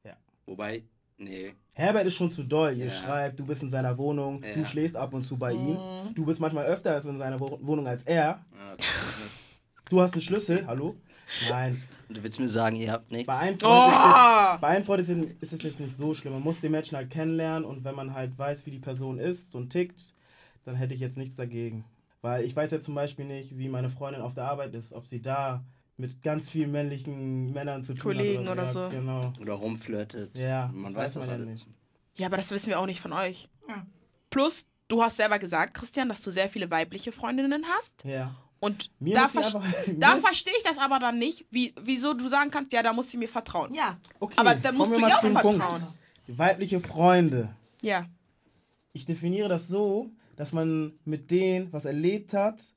wobei, 0.47 0.85
nee. 1.19 1.55
Herbert 1.73 2.07
ist 2.07 2.15
schon 2.15 2.31
zu 2.31 2.45
doll. 2.45 2.75
Ihr 2.77 2.87
Ja. 2.87 2.93
schreibt, 2.93 3.41
du 3.41 3.45
bist 3.47 3.63
in 3.65 3.71
seiner 3.71 3.99
Wohnung, 3.99 4.45
Ja. 4.45 4.55
du 4.55 4.65
schläfst 4.65 4.95
ab 4.95 5.13
und 5.13 5.27
zu 5.27 5.37
bei 5.37 5.53
ihm. 5.53 5.73
Mhm. 5.75 6.15
Du 6.15 6.25
bist 6.25 6.41
manchmal 6.41 6.67
öfter 6.67 6.97
in 7.05 7.19
seiner 7.19 7.41
Wo- 7.41 7.59
Wohnung 7.61 7.89
als 7.89 8.05
er. 8.05 8.15
Ja, 8.57 8.73
okay. 8.75 8.85
Du 9.91 10.01
hast 10.01 10.13
einen 10.13 10.23
Schlüssel, 10.23 10.65
hallo? 10.69 10.95
Nein. 11.51 11.83
Du 12.15 12.23
willst 12.23 12.39
mir 12.41 12.49
sagen, 12.49 12.77
ihr 12.77 12.93
habt 12.93 13.11
nichts? 13.11 13.27
Bei 13.27 13.37
einem 13.39 13.59
Freund, 13.59 13.93
ist, 13.93 13.99
Oh! 13.99 14.51
jetzt, 14.53 14.61
bei 14.61 14.69
einem 14.69 14.85
Freund 14.85 15.01
ist, 15.03 15.09
es- 15.09 15.33
ist 15.41 15.53
es 15.53 15.63
jetzt 15.63 15.81
nicht 15.81 15.97
so 15.97 16.15
schlimm. 16.15 16.33
Man 16.35 16.43
muss 16.43 16.61
den 16.61 16.73
Menschen 16.73 16.97
halt 16.97 17.11
kennenlernen 17.11 17.65
und 17.65 17.85
wenn 17.85 17.95
man 17.95 18.15
halt 18.15 18.39
weiß, 18.39 18.65
wie 18.67 18.71
die 18.71 18.79
Person 18.79 19.19
ist 19.19 19.55
und 19.55 19.71
tickt, 19.71 20.15
dann 20.65 20.77
hätte 20.77 20.95
ich 20.95 21.01
jetzt 21.01 21.17
nichts 21.17 21.35
dagegen. 21.37 21.85
Weil 22.23 22.45
ich 22.45 22.55
weiß 22.57 22.71
ja 22.71 22.81
zum 22.81 22.95
Beispiel 22.95 23.25
nicht, 23.27 23.59
wie 23.59 23.69
meine 23.69 23.91
Freundin 23.91 24.23
auf 24.23 24.35
der 24.35 24.45
Arbeit 24.45 24.75
ist, 24.75 24.93
ob 24.93 25.07
sie 25.07 25.21
da 25.21 25.63
mit 25.97 26.23
ganz 26.23 26.49
vielen 26.51 26.73
männlichen 26.73 27.53
Männern 27.53 27.85
zu 27.85 27.95
tun 27.95 28.03
Kollegen 28.03 28.45
hat. 28.47 28.53
oder 28.53 28.65
ja, 28.65 28.71
so. 28.73 28.89
Genau. 28.91 29.33
Oder 29.41 29.53
rumflirtet. 29.55 30.37
Ja, 30.39 30.71
Man 30.73 30.85
das 30.85 30.95
weiß 30.95 31.05
weiß 31.05 31.15
das 31.15 31.21
man 31.23 31.29
ja 31.29 31.35
alles. 31.35 31.47
nicht. 31.47 31.69
Ja, 32.17 32.27
aber 32.29 32.37
das 32.37 32.51
wissen 32.51 32.69
wir 32.69 32.81
auch 32.81 32.87
nicht 32.87 33.01
von 33.01 33.13
euch. 33.13 33.49
Ja. 33.69 33.85
Plus, 34.31 34.67
du 34.89 35.03
hast 35.03 35.17
selber 35.19 35.39
gesagt, 35.39 35.75
Christian, 35.75 36.09
dass 36.09 36.21
du 36.23 36.31
sehr 36.31 36.49
viele 36.49 36.71
weibliche 36.71 37.13
Freundinnen 37.13 37.65
hast. 37.77 38.05
Ja. 38.05 38.35
Und 38.65 38.91
Mir 38.99 39.15
da, 39.15 39.29
ver 39.29 39.43
da 39.99 40.15
mir- 40.15 40.21
verstehe 40.23 40.55
ich 40.57 40.65
das 40.65 40.79
aber 40.79 40.99
dann 40.99 41.19
nicht, 41.19 41.45
wie, 41.51 41.75
wieso 41.83 42.15
du 42.15 42.29
sagen 42.29 42.51
kannst, 42.51 42.73
ja, 42.73 42.83
da 42.83 42.93
muss 42.93 43.11
sie 43.11 43.19
mir 43.19 43.29
vertrauen. 43.29 43.75
Ja. 43.75 43.97
Okay, 44.21 44.35
Aber 44.37 44.55
dann 44.55 44.77
musst 44.77 44.93
du 44.93 44.99
mal 44.99 45.13
auch 45.13 45.21
vertrauen. 45.21 45.59
Punkt. 45.59 45.87
Weibliche 46.27 46.81
Freunde. 46.81 47.55
Ja. 47.83 48.07
Ich 48.93 49.05
definiere 49.05 49.49
das 49.49 49.69
so, 49.69 50.09
dass 50.37 50.53
man 50.53 50.93
mit 51.05 51.31
denen 51.31 51.73
was 51.73 51.85
erlebt 51.85 52.33
hat, 52.33 52.73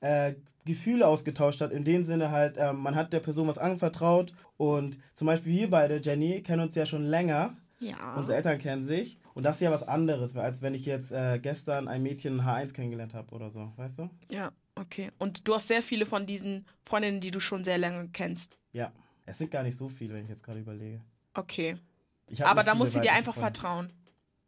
äh, 0.00 0.34
Gefühle 0.64 1.06
ausgetauscht 1.08 1.60
hat. 1.60 1.72
In 1.72 1.82
dem 1.84 2.04
Sinne 2.04 2.30
halt, 2.30 2.56
ähm, 2.56 2.76
man 2.80 2.94
hat 2.94 3.12
der 3.12 3.18
Person 3.20 3.48
was 3.48 3.58
anvertraut. 3.58 4.32
Und 4.56 4.98
zum 5.14 5.26
Beispiel 5.26 5.52
wir 5.52 5.70
beide, 5.70 6.00
Jenny, 6.00 6.40
kennen 6.42 6.62
uns 6.62 6.76
ja 6.76 6.86
schon 6.86 7.02
länger. 7.04 7.56
Ja. 7.80 8.14
Unsere 8.14 8.36
Eltern 8.36 8.58
kennen 8.58 8.84
sich. 8.86 9.18
Und 9.34 9.42
das 9.44 9.56
ist 9.56 9.62
ja 9.62 9.72
was 9.72 9.82
anderes, 9.82 10.36
als 10.36 10.62
wenn 10.62 10.74
ich 10.74 10.84
jetzt 10.86 11.10
äh, 11.10 11.40
gestern 11.40 11.88
ein 11.88 12.02
Mädchen 12.02 12.34
in 12.38 12.42
H1 12.44 12.74
kennengelernt 12.74 13.14
habe 13.14 13.34
oder 13.34 13.50
so. 13.50 13.72
Weißt 13.76 13.98
du? 13.98 14.10
Ja, 14.30 14.52
okay. 14.76 15.10
Und 15.18 15.46
du 15.48 15.54
hast 15.54 15.68
sehr 15.68 15.82
viele 15.82 16.06
von 16.06 16.26
diesen 16.26 16.66
Freundinnen, 16.84 17.20
die 17.20 17.30
du 17.30 17.40
schon 17.40 17.64
sehr 17.64 17.78
lange 17.78 18.08
kennst. 18.12 18.56
Ja. 18.72 18.92
Es 19.26 19.38
sind 19.38 19.50
gar 19.50 19.62
nicht 19.62 19.76
so 19.76 19.88
viele, 19.88 20.14
wenn 20.14 20.24
ich 20.24 20.28
jetzt 20.30 20.42
gerade 20.42 20.60
überlege. 20.60 21.00
Okay. 21.34 21.76
Aber 22.40 22.64
da 22.64 22.74
musst 22.74 22.94
du 22.96 23.00
dir 23.00 23.12
einfach 23.12 23.34
Freunde. 23.34 23.52
vertrauen. 23.52 23.92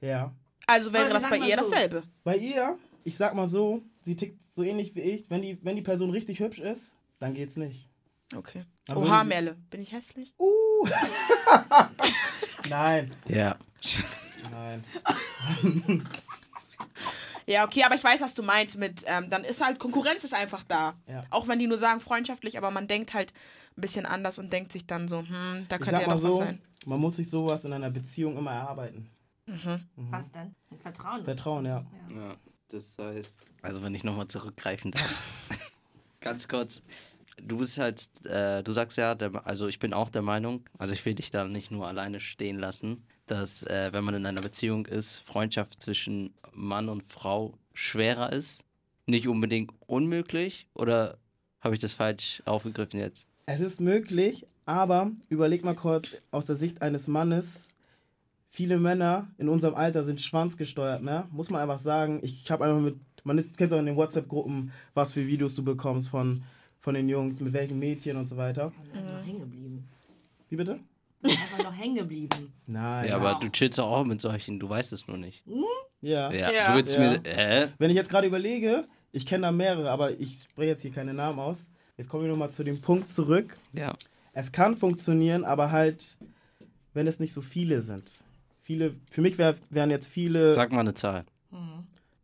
Ja. 0.01 0.33
Also 0.67 0.93
wäre 0.93 1.11
das 1.11 1.29
bei 1.29 1.37
ihr 1.39 1.57
so. 1.63 1.71
dasselbe. 1.71 2.03
Bei 2.25 2.37
ihr, 2.37 2.77
ich 3.05 3.15
sag 3.17 3.35
mal 3.35 3.47
so, 3.47 3.83
sie 4.03 4.17
tickt 4.17 4.39
so 4.53 4.63
ähnlich 4.63 4.95
wie 4.95 5.01
ich. 5.03 5.31
Wenn 5.31 5.43
die, 5.43 5.59
wenn 5.63 5.77
die 5.77 5.83
Person 5.83 6.11
richtig 6.11 6.41
hübsch 6.41 6.59
ist, 6.59 6.85
dann 7.21 7.35
geht's 7.35 7.57
nicht. 7.57 7.89
Okay. 8.35 8.65
Aber 8.89 9.03
Oha, 9.03 9.23
sie- 9.23 9.29
Merle. 9.29 9.57
Bin 9.71 9.81
ich 9.83 9.93
hässlich? 9.93 10.33
Uh. 10.39 10.89
Nein, 12.69 13.13
Ja. 13.29 13.57
nein. 14.51 14.85
Ja, 17.47 17.65
okay, 17.65 17.83
aber 17.85 17.95
ich 17.95 18.05
weiß, 18.05 18.21
was 18.21 18.35
du 18.35 18.43
meinst 18.43 18.79
mit, 18.79 19.05
ähm, 19.07 19.29
dann 19.31 19.45
ist 19.45 19.63
halt, 19.63 19.79
Konkurrenz 19.79 20.25
ist 20.25 20.35
einfach 20.35 20.63
da. 20.67 20.95
Ja. 21.07 21.25
Auch 21.31 21.47
wenn 21.49 21.59
die 21.59 21.67
nur 21.67 21.79
sagen 21.79 22.01
freundschaftlich, 22.01 22.57
aber 22.57 22.71
man 22.71 22.87
denkt 22.89 23.15
halt 23.15 23.33
ein 23.77 23.81
bisschen 23.81 24.07
anders 24.07 24.39
und 24.39 24.53
denkt 24.53 24.73
sich 24.73 24.87
dann 24.87 25.09
so, 25.09 25.19
hm, 25.21 25.67
da 25.69 25.77
Ich 25.77 25.83
könnte 25.83 25.91
sag 25.91 26.01
ja 26.03 26.07
mal 26.07 26.15
doch 26.15 26.21
so, 26.21 26.39
was 26.39 26.47
sein. 26.47 26.63
man 26.87 27.01
muss 27.01 27.17
sich 27.17 27.29
sowas 27.29 27.65
in 27.65 27.73
einer 27.73 27.91
Beziehung 27.91 28.37
immer 28.39 28.53
erarbeiten. 28.53 29.11
Was 29.97 30.33
denn? 30.33 30.55
Mit 30.71 30.81
Vertrauen. 30.81 31.23
Vertrauen, 31.25 31.67
ja. 31.67 31.85
ja. 32.09 32.37
Das 32.69 32.97
heißt. 32.99 33.45
Also 33.61 33.83
wenn 33.83 33.95
ich 33.95 34.03
nochmal 34.05 34.27
zurückgreifen 34.29 34.91
darf. 34.91 35.41
Ganz 36.21 36.49
kurz. 36.49 36.83
Du 37.43 37.59
bist 37.59 37.77
halt, 37.79 38.09
äh, 38.25 38.63
du 38.63 38.73
sagst 38.73 38.97
ja, 38.97 39.15
der, 39.15 39.47
also 39.47 39.67
ich 39.67 39.79
bin 39.79 39.93
auch 39.93 40.09
der 40.09 40.23
Meinung, 40.23 40.65
also 40.79 40.95
ich 40.95 41.05
will 41.05 41.15
dich 41.15 41.31
da 41.31 41.45
nicht 41.45 41.71
nur 41.71 41.87
alleine 41.89 42.21
stehen 42.21 42.59
lassen, 42.59 43.05
dass 43.27 43.63
äh, 43.65 43.91
wenn 43.93 44.05
man 44.05 44.15
in 44.15 44.27
einer 44.27 44.43
Beziehung 44.43 44.87
ist, 44.87 45.19
Freundschaft 45.19 45.81
zwischen 45.83 46.35
Mann 46.53 46.89
und 46.89 47.03
Frau 47.05 47.55
schwerer 47.73 48.33
ist. 48.33 48.65
Nicht 49.07 49.29
unbedingt 49.29 49.73
unmöglich 49.87 50.67
oder 50.75 51.19
habe 51.61 51.75
ich 51.75 51.81
das 51.81 51.93
falsch 51.93 52.43
aufgegriffen 52.47 53.01
jetzt? 53.01 53.27
Es 53.47 53.61
ist 53.61 53.81
möglich, 53.81 54.47
aber 54.65 55.11
überleg 55.29 55.65
mal 55.65 55.75
kurz 55.75 56.13
aus 56.31 56.47
der 56.47 56.57
Sicht 56.57 56.81
eines 56.81 57.09
Mannes. 57.09 57.69
Viele 58.51 58.79
Männer 58.79 59.29
in 59.37 59.49
unserem 59.49 59.75
Alter 59.75 60.05
sind 60.05 60.21
schwanzgesteuert, 60.21 61.03
ne? 61.03 61.27
Muss 61.33 61.51
man 61.51 61.61
einfach 61.61 61.81
sagen. 61.81 62.21
Ich 62.23 62.51
habe 62.51 62.65
einfach 62.65 62.81
mit, 62.81 62.97
man 63.25 63.37
ist, 63.37 63.57
kennt 63.57 63.73
auch 63.73 63.79
in 63.79 63.87
den 63.87 63.97
WhatsApp-Gruppen, 63.97 64.73
was 64.95 65.13
für 65.13 65.27
Videos 65.27 65.55
du 65.57 65.65
bekommst 65.65 66.09
von, 66.09 66.45
von 66.81 66.95
den 66.95 67.09
Jungs, 67.09 67.41
mit 67.41 67.53
welchen 67.53 67.79
Mädchen 67.79 68.17
und 68.17 68.29
so 68.29 68.37
weiter. 68.37 68.73
Einfach 68.95 69.27
hängen 69.27 69.41
geblieben. 69.41 69.89
Wie 70.49 70.57
bitte? 70.57 70.79
Einfach 71.25 71.65
noch 71.65 71.75
hängen 71.75 71.97
geblieben. 71.97 72.53
Nein. 72.67 73.09
Ja, 73.09 73.17
aber 73.17 73.39
du 73.41 73.49
chillst 73.51 73.79
doch 73.79 73.87
auch 73.91 74.05
mit 74.05 74.21
solchen, 74.21 74.59
du 74.61 74.69
weißt 74.69 74.93
es 74.93 75.07
nur 75.07 75.17
nicht. 75.17 75.45
Ja. 76.01 76.31
Ja, 76.33 76.51
Ja. 76.53 76.71
du 76.71 76.77
willst 76.77 76.95
Ja. 76.97 77.01
mir, 77.01 77.25
äh? 77.25 77.69
Wenn 77.79 77.91
ich 77.91 77.97
jetzt 77.97 78.11
gerade 78.11 78.27
überlege, 78.27 78.87
ich 79.13 79.25
kenne 79.27 79.43
da 79.43 79.53
mehrere, 79.53 79.91
aber 79.91 80.19
ich 80.21 80.43
spreche 80.51 80.71
jetzt 80.71 80.83
hier 80.83 80.91
keine 80.93 81.15
Namen 81.15 81.39
aus. 81.39 81.59
Jetzt 81.97 82.09
kommen 82.09 82.25
wir 82.25 82.31
nochmal 82.31 82.51
zu 82.51 82.63
dem 82.65 82.81
Punkt 82.81 83.11
zurück. 83.11 83.57
Ja. 83.73 83.95
Es 84.33 84.51
kann 84.53 84.77
funktionieren, 84.77 85.45
aber 85.45 85.71
halt, 85.71 86.17
wenn 86.93 87.07
es 87.07 87.21
nicht 87.21 87.33
so 87.33 87.41
viele 87.41 87.81
sind. 87.83 88.11
Viele, 88.63 88.95
für 89.11 89.21
mich 89.21 89.39
wär, 89.39 89.55
wären 89.71 89.91
jetzt 89.91 90.09
viele 90.09 90.51
Sag 90.51 90.73
mal 90.73 90.81
eine 90.81 90.95
Zahl. 90.95 91.25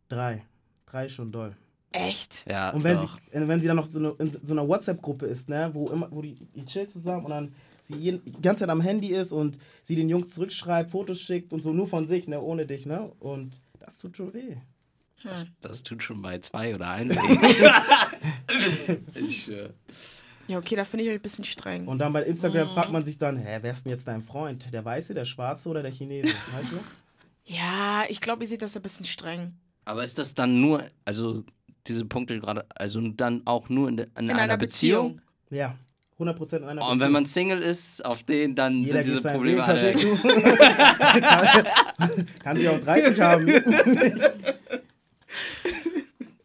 drei. 0.09 0.43
Drei 0.85 1.05
ist 1.05 1.13
schon 1.13 1.31
doll. 1.31 1.55
Echt? 1.93 2.45
Ja, 2.49 2.69
Und 2.71 2.83
wenn 2.83 2.97
doch. 2.97 3.17
sie, 3.33 3.47
wenn 3.47 3.61
sie 3.61 3.67
dann 3.67 3.75
noch 3.77 3.89
so 3.89 3.99
eine, 3.99 4.09
in 4.19 4.37
so 4.43 4.53
einer 4.53 4.67
WhatsApp-Gruppe 4.67 5.25
ist, 5.25 5.49
ne, 5.49 5.69
wo 5.73 5.89
immer, 5.89 6.07
wo 6.11 6.21
die, 6.21 6.35
die 6.35 6.65
chillt 6.65 6.89
zusammen 6.91 7.25
und 7.25 7.31
dann 7.31 7.55
sie 7.83 8.19
die 8.19 8.41
ganze 8.41 8.61
Zeit 8.61 8.69
am 8.69 8.81
Handy 8.81 9.07
ist 9.09 9.31
und 9.31 9.57
sie 9.83 9.95
den 9.95 10.09
Jungs 10.09 10.31
zurückschreibt, 10.33 10.91
Fotos 10.91 11.21
schickt 11.21 11.53
und 11.53 11.61
so 11.63 11.73
nur 11.73 11.87
von 11.87 12.07
sich, 12.07 12.27
ne, 12.27 12.41
ohne 12.41 12.65
dich, 12.65 12.85
ne? 12.85 13.11
Und 13.19 13.61
das 13.79 13.99
tut 13.99 14.17
schon 14.17 14.33
weh. 14.33 14.57
Das, 15.23 15.47
das 15.61 15.83
tut 15.83 16.01
schon 16.01 16.21
bei 16.21 16.39
zwei 16.39 16.73
oder 16.73 16.89
einem. 16.89 17.11
ich, 19.15 19.51
äh, 19.51 19.69
Ja, 20.47 20.57
okay, 20.57 20.75
da 20.75 20.85
finde 20.85 21.05
ich 21.05 21.09
euch 21.11 21.17
ein 21.17 21.21
bisschen 21.21 21.45
streng. 21.45 21.87
Und 21.87 21.99
dann 21.99 22.13
bei 22.13 22.23
Instagram 22.23 22.69
fragt 22.69 22.91
man 22.91 23.05
sich 23.05 23.17
dann, 23.17 23.37
hä, 23.37 23.59
wer 23.61 23.71
ist 23.71 23.85
denn 23.85 23.91
jetzt 23.91 24.07
dein 24.07 24.21
Freund? 24.23 24.71
Der 24.73 24.83
Weiße, 24.83 25.13
der 25.13 25.25
Schwarze 25.25 25.69
oder 25.69 25.81
der 25.81 25.91
Chinese? 25.91 26.29
Weißt 26.53 26.71
du? 26.71 26.79
Ja, 27.45 28.03
ich 28.09 28.21
glaube, 28.21 28.43
ihr 28.43 28.47
seht 28.47 28.61
das 28.61 28.75
ein 28.75 28.81
bisschen 28.81 29.05
streng. 29.05 29.53
aber 29.85 30.03
ist 30.03 30.17
das 30.17 30.33
dann 30.33 30.61
nur, 30.61 30.83
also 31.05 31.43
diese 31.87 32.05
Punkte 32.05 32.39
gerade, 32.39 32.65
also 32.75 33.01
dann 33.01 33.41
auch 33.45 33.69
nur 33.69 33.89
in, 33.89 33.97
de, 33.97 34.05
in, 34.17 34.25
In 34.25 34.31
einer, 34.31 34.41
einer 34.43 34.57
Beziehung? 34.57 35.15
Beziehung. 35.17 35.59
Ja, 35.59 35.75
100% 36.21 36.57
in 36.57 36.63
einer 36.63 36.87
Und 36.87 36.99
wenn 36.99 37.11
man 37.11 37.25
Single 37.25 37.61
ist, 37.61 38.05
auf 38.05 38.23
den, 38.23 38.55
dann 38.55 38.83
Jeder 38.83 39.03
sind 39.03 39.17
diese 39.17 39.29
Probleme 39.29 39.63
alle. 39.63 39.93
du? 39.93 40.17
Kann 42.43 42.57
sie 42.57 42.69
auch 42.69 42.79
30 42.79 43.19
haben. 43.19 43.47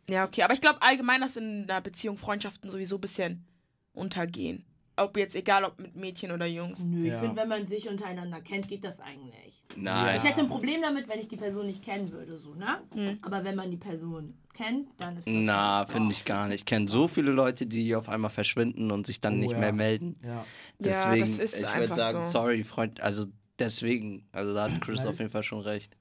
Ja, 0.09 0.25
okay, 0.25 0.43
aber 0.43 0.55
ich 0.55 0.61
glaube 0.61 0.81
allgemein, 0.83 1.21
dass 1.21 1.37
in 1.37 1.69
einer 1.69 1.81
Beziehung 1.81 2.17
Freundschaften 2.17 2.71
sowieso 2.71 2.97
ein 2.97 3.01
bisschen 3.01 3.45
untergehen. 3.93 4.65
Ob 4.99 5.17
jetzt, 5.19 5.35
egal 5.37 5.65
ob 5.65 5.79
mit 5.79 5.95
Mädchen 5.95 6.33
oder 6.33 6.47
Jungs. 6.47 6.81
Nö, 6.81 7.03
ich 7.05 7.13
Ja. 7.13 7.21
finde, 7.21 7.37
wenn 7.43 7.49
man 7.49 7.67
sich 7.67 7.87
untereinander 7.89 8.41
kennt, 8.41 8.67
geht 8.67 8.83
das 8.83 8.99
eigentlich. 9.01 9.63
Nein. 9.77 10.17
Ich 10.17 10.25
hätte 10.25 10.41
ein 10.41 10.49
Problem 10.49 10.81
damit, 10.81 11.07
wenn 11.09 11.21
ich 11.21 11.29
die 11.29 11.37
Person 11.37 11.67
nicht 11.67 11.85
kennen 11.85 12.11
würde, 12.13 12.39
so, 12.39 12.55
ne? 12.55 12.81
Aber 13.21 13.45
wenn 13.45 13.57
man 13.57 13.71
die 13.71 13.77
Person 13.77 14.35
kennt, 14.55 14.89
dann 14.99 15.17
ist 15.19 15.27
das. 15.27 15.35
Na, 15.37 15.85
so. 15.85 15.93
finde 15.93 16.13
ich 16.13 16.25
gar 16.25 16.49
nicht. 16.49 16.61
Ich 16.61 16.65
kenne 16.65 16.89
so 16.89 17.09
viele 17.09 17.31
Leute, 17.31 17.67
die 17.67 17.95
auf 17.95 18.09
einmal 18.09 18.31
verschwinden 18.31 18.91
und 18.91 19.07
sich 19.07 19.21
dann 19.21 19.35
Oh, 19.35 19.39
nicht 19.41 19.53
ja. 19.53 19.59
mehr 19.59 19.73
melden. 19.73 20.15
Ja. 20.23 20.29
Ja, 20.31 20.45
Deswegen, 20.79 21.21
das 21.21 21.39
ist 21.39 21.61
ich 21.63 21.77
würde 21.77 21.95
sagen, 21.95 22.23
so. 22.25 22.31
sorry, 22.31 22.65
Freund, 22.65 23.01
also 23.03 23.27
deswegen, 23.59 24.27
also 24.33 24.55
da 24.55 24.65
hat 24.71 24.81
Chris 24.81 25.05
auf 25.05 25.19
jeden 25.19 25.31
Fall 25.31 25.43
schon 25.43 25.61
recht. 25.61 25.95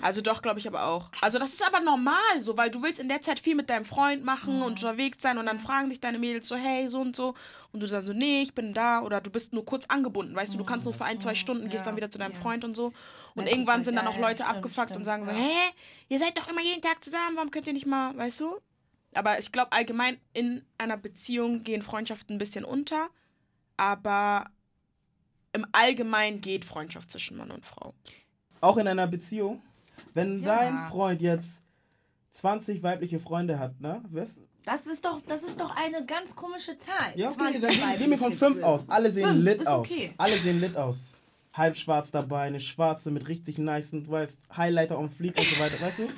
Also 0.00 0.22
doch, 0.22 0.40
glaube 0.42 0.58
ich 0.58 0.66
aber 0.66 0.86
auch. 0.86 1.10
Also 1.20 1.38
das 1.38 1.52
ist 1.52 1.64
aber 1.64 1.80
normal 1.80 2.16
so, 2.40 2.56
weil 2.56 2.70
du 2.70 2.82
willst 2.82 2.98
in 2.98 3.08
der 3.08 3.20
Zeit 3.22 3.38
viel 3.38 3.54
mit 3.54 3.68
deinem 3.70 3.84
Freund 3.84 4.24
machen 4.24 4.62
und 4.62 4.72
unterwegs 4.72 5.22
sein 5.22 5.38
und 5.38 5.46
dann 5.46 5.58
fragen 5.58 5.90
dich 5.90 6.00
deine 6.00 6.18
Mädels 6.18 6.48
so, 6.48 6.56
hey, 6.56 6.88
so 6.88 7.00
und 7.00 7.14
so. 7.14 7.34
Und 7.72 7.80
du 7.80 7.86
sagst 7.86 8.06
so, 8.06 8.12
nee, 8.12 8.42
ich 8.42 8.54
bin 8.54 8.74
da 8.74 9.00
oder 9.00 9.20
du 9.22 9.30
bist 9.30 9.54
nur 9.54 9.64
kurz 9.64 9.86
angebunden, 9.86 10.34
weißt 10.36 10.52
du, 10.52 10.58
du 10.58 10.64
kannst 10.64 10.84
nur 10.84 10.92
für 10.92 11.06
ein, 11.06 11.20
zwei 11.20 11.34
Stunden, 11.34 11.70
gehst 11.70 11.86
dann 11.86 11.96
wieder 11.96 12.10
zu 12.10 12.18
deinem 12.18 12.34
Freund 12.34 12.64
und 12.64 12.76
so. 12.76 12.86
Und 12.86 12.94
Letztes 13.36 13.52
irgendwann 13.52 13.84
sind 13.84 13.96
dann 13.96 14.06
auch 14.06 14.18
Leute 14.18 14.42
stimmt, 14.42 14.50
abgefuckt 14.50 14.88
und 14.90 15.04
stimmt, 15.04 15.04
sagen 15.06 15.24
so, 15.24 15.30
ja. 15.30 15.36
hä, 15.38 15.72
ihr 16.10 16.18
seid 16.18 16.36
doch 16.36 16.48
immer 16.50 16.60
jeden 16.60 16.82
Tag 16.82 17.02
zusammen, 17.02 17.34
warum 17.36 17.50
könnt 17.50 17.66
ihr 17.66 17.72
nicht 17.72 17.86
mal, 17.86 18.14
weißt 18.14 18.40
du? 18.40 18.58
Aber 19.14 19.38
ich 19.38 19.52
glaube 19.52 19.72
allgemein 19.72 20.18
in 20.34 20.66
einer 20.76 20.98
Beziehung 20.98 21.62
gehen 21.64 21.80
Freundschaften 21.80 22.36
ein 22.36 22.38
bisschen 22.38 22.64
unter, 22.66 23.08
aber 23.78 24.50
im 25.54 25.66
Allgemeinen 25.72 26.42
geht 26.42 26.66
Freundschaft 26.66 27.10
zwischen 27.10 27.38
Mann 27.38 27.50
und 27.50 27.64
Frau. 27.64 27.94
Auch 28.60 28.76
in 28.76 28.86
einer 28.86 29.06
Beziehung, 29.06 29.62
wenn 30.12 30.42
Ja. 30.42 30.56
dein 30.58 30.88
Freund 30.88 31.22
jetzt 31.22 31.61
20 32.32 32.82
weibliche 32.82 33.18
Freunde 33.20 33.58
hat, 33.58 33.80
ne? 33.80 34.02
Weißt, 34.10 34.38
Das 34.64 34.86
ist 34.86 35.04
doch, 35.04 35.20
das 35.26 35.42
ist 35.42 35.60
doch 35.60 35.74
eine 35.76 36.04
ganz 36.06 36.34
komische 36.36 36.78
Zahl. 36.78 37.12
ja, 37.16 37.28
okay, 37.30 37.58
20 37.58 37.60
dann 37.62 37.70
geh- 37.98 38.06
mir 38.06 38.18
von 38.18 38.26
weibliche 38.26 38.38
5 38.38 38.54
Quiz. 38.56 38.64
aus. 38.64 38.88
Alle 38.90 39.10
sehen 39.10 39.26
Fünf 39.28 39.44
lit 39.44 39.60
ist 39.62 39.66
aus. 39.68 39.80
okay. 39.90 40.14
Alle 40.16 40.36
sehen 40.38 40.60
lit 40.60 40.76
aus. 40.76 41.00
Halb 41.52 41.76
schwarz 41.76 42.10
dabei, 42.10 42.42
eine 42.44 42.60
schwarze 42.60 43.10
mit 43.10 43.28
richtig 43.28 43.58
nice, 43.58 43.90
du 43.90 44.08
weißt, 44.08 44.38
Highlighter 44.56 44.98
on 44.98 45.10
fleek 45.10 45.36
und 45.38 45.44
so 45.46 45.58
weiter, 45.58 45.78
weißt 45.80 45.98
du? 45.98 46.08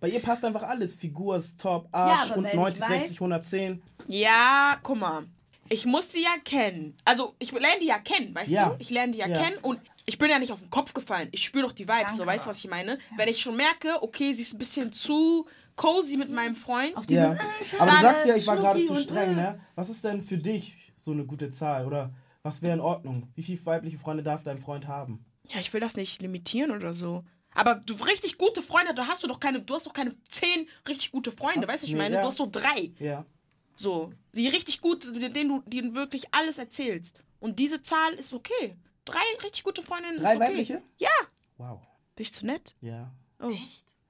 Bei 0.00 0.08
ihr 0.10 0.20
passt 0.20 0.44
einfach 0.44 0.64
alles. 0.64 0.92
Figur 0.94 1.36
ist 1.36 1.58
top, 1.58 1.88
Arsch 1.92 2.30
aber 2.32 2.36
und 2.38 2.44
wenn 2.44 2.50
ich 2.50 2.56
90, 2.56 2.82
weiß- 2.84 2.88
60, 2.88 3.20
110. 3.20 3.82
Ja, 4.06 4.78
guck 4.82 4.98
mal. 4.98 5.22
Ich 5.70 5.86
muss 5.86 6.12
sie 6.12 6.22
ja 6.22 6.34
kennen. 6.44 6.94
Also, 7.06 7.34
ich 7.38 7.50
lerne 7.52 7.80
die 7.80 7.86
ja 7.86 7.98
kennen, 7.98 8.34
weißt 8.34 8.50
Ja. 8.50 8.68
du? 8.68 8.76
Ich 8.80 8.90
lerne 8.90 9.12
die 9.12 9.18
ja, 9.20 9.28
Ja. 9.28 9.42
kennen 9.42 9.56
und 9.62 9.80
ich 10.06 10.18
bin 10.18 10.30
ja 10.30 10.38
nicht 10.38 10.52
auf 10.52 10.60
den 10.60 10.70
Kopf 10.70 10.92
gefallen. 10.92 11.28
Ich 11.32 11.44
spüre 11.44 11.66
doch 11.66 11.72
die 11.72 11.88
Vibes, 11.88 12.12
so 12.12 12.18
Danke. 12.18 12.26
weißt 12.26 12.44
du, 12.46 12.50
was 12.50 12.58
ich 12.58 12.68
meine? 12.68 12.98
Wenn 13.16 13.28
ich 13.28 13.40
schon 13.40 13.56
merke, 13.56 14.02
okay, 14.02 14.32
sie 14.34 14.42
ist 14.42 14.52
ein 14.54 14.58
bisschen 14.58 14.92
zu 14.92 15.46
cozy 15.76 16.16
mit 16.16 16.30
meinem 16.30 16.56
Freund. 16.56 16.96
Auf 16.96 17.08
Ja. 17.10 17.32
äh, 17.34 17.38
Aber 17.78 17.90
du 17.92 17.96
sagst 18.02 18.26
ja, 18.26 18.36
ich 18.36 18.46
war 18.46 18.56
gerade 18.56 18.84
zu 18.84 18.96
streng, 18.96 19.30
äh. 19.32 19.34
ne? 19.34 19.60
Was 19.74 19.88
ist 19.90 20.04
denn 20.04 20.22
für 20.22 20.38
dich 20.38 20.92
so 20.96 21.10
eine 21.12 21.24
gute 21.24 21.50
Zahl? 21.50 21.86
Oder 21.86 22.12
was 22.42 22.60
wäre 22.62 22.74
in 22.74 22.80
Ordnung? 22.80 23.28
Wie 23.34 23.42
viele 23.42 23.64
weibliche 23.64 23.98
Freunde 23.98 24.22
darf 24.22 24.42
dein 24.42 24.58
Freund 24.58 24.86
haben? 24.86 25.24
Ja, 25.48 25.60
ich 25.60 25.72
will 25.72 25.80
das 25.80 25.96
nicht 25.96 26.20
limitieren 26.22 26.70
oder 26.70 26.94
so. 26.94 27.24
Aber 27.54 27.76
du 27.76 27.94
richtig 27.94 28.36
gute 28.38 28.62
Freunde, 28.62 28.94
da 28.94 29.06
hast 29.06 29.22
du 29.22 29.28
doch 29.28 29.38
keine, 29.40 29.60
du 29.62 29.74
hast 29.74 29.86
doch 29.86 29.92
keine 29.92 30.14
zehn 30.28 30.68
richtig 30.88 31.12
gute 31.12 31.30
Freunde, 31.32 31.62
Hast- 31.62 31.68
weißt 31.68 31.82
du, 31.82 31.86
was 31.86 31.90
ich 31.90 31.92
nee, 31.92 31.98
meine? 31.98 32.14
ja. 32.16 32.20
Du 32.22 32.28
hast 32.28 32.36
so 32.38 32.48
drei. 32.50 32.92
Ja. 32.98 33.24
So. 33.76 34.12
Die 34.32 34.48
richtig 34.48 34.80
gut, 34.80 35.04
denen 35.14 35.48
du 35.48 35.62
denen 35.66 35.94
wirklich 35.94 36.26
alles 36.34 36.58
erzählst. 36.58 37.22
Und 37.40 37.58
diese 37.58 37.82
Zahl 37.82 38.14
ist 38.14 38.32
okay. 38.32 38.76
Drei 39.04 39.20
richtig 39.42 39.64
gute 39.64 39.82
Freundinnen 39.82 40.18
Drei 40.18 40.30
ist 40.30 40.36
okay. 40.36 40.48
weibliche? 40.48 40.82
Ja. 40.98 41.10
Wow. 41.58 41.80
Bin 42.16 42.22
ich 42.22 42.32
zu 42.32 42.46
nett? 42.46 42.74
Ja. 42.80 43.10
Oh. 43.42 43.52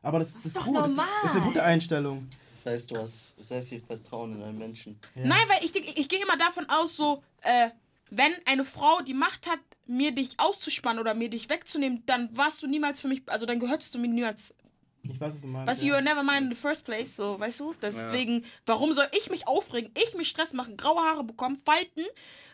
Aber 0.02 0.18
das, 0.18 0.34
ist 0.34 0.46
ist 0.46 0.56
doch 0.56 0.66
gut. 0.66 0.76
Das, 0.76 0.88
normal. 0.88 1.06
das 1.22 1.30
ist 1.30 1.36
eine 1.36 1.46
gute 1.46 1.62
Einstellung. 1.62 2.28
Das 2.62 2.72
heißt, 2.72 2.90
du 2.90 2.96
hast 2.96 3.34
sehr 3.42 3.62
viel 3.62 3.80
Vertrauen 3.80 4.36
in 4.36 4.42
einen 4.42 4.58
Menschen. 4.58 4.98
Ja. 5.14 5.26
Nein, 5.26 5.42
weil 5.48 5.64
ich, 5.64 5.74
ich, 5.74 5.96
ich 5.96 6.08
gehe 6.08 6.22
immer 6.22 6.36
davon 6.36 6.68
aus, 6.68 6.96
so, 6.96 7.22
äh, 7.42 7.70
wenn 8.10 8.32
eine 8.46 8.64
Frau 8.64 9.00
die 9.02 9.14
Macht 9.14 9.48
hat, 9.48 9.58
mir 9.86 10.12
dich 10.12 10.38
auszuspannen 10.38 11.00
oder 11.00 11.14
mir 11.14 11.28
dich 11.28 11.48
wegzunehmen, 11.50 12.02
dann 12.06 12.34
warst 12.36 12.62
du 12.62 12.66
niemals 12.66 13.00
für 13.00 13.08
mich, 13.08 13.22
also 13.26 13.44
dann 13.44 13.60
gehörst 13.60 13.94
du 13.94 13.98
mir 13.98 14.08
niemals. 14.08 14.54
Ich 15.02 15.20
weiß, 15.20 15.34
was 15.34 15.40
du 15.42 15.46
meinst. 15.46 15.82
Du, 15.82 15.86
ja. 15.86 15.92
you 15.92 15.94
were 15.94 16.02
never 16.02 16.22
mine 16.22 16.46
in 16.46 16.48
the 16.48 16.54
first 16.54 16.86
place, 16.86 17.14
so, 17.16 17.38
weißt 17.38 17.60
du? 17.60 17.74
Deswegen, 17.82 18.44
warum 18.64 18.94
soll 18.94 19.06
ich 19.12 19.28
mich 19.28 19.46
aufregen, 19.46 19.90
ich 19.94 20.14
mich 20.14 20.28
Stress 20.28 20.54
machen, 20.54 20.78
graue 20.78 21.02
Haare 21.02 21.24
bekommen, 21.24 21.60
falten, 21.64 22.04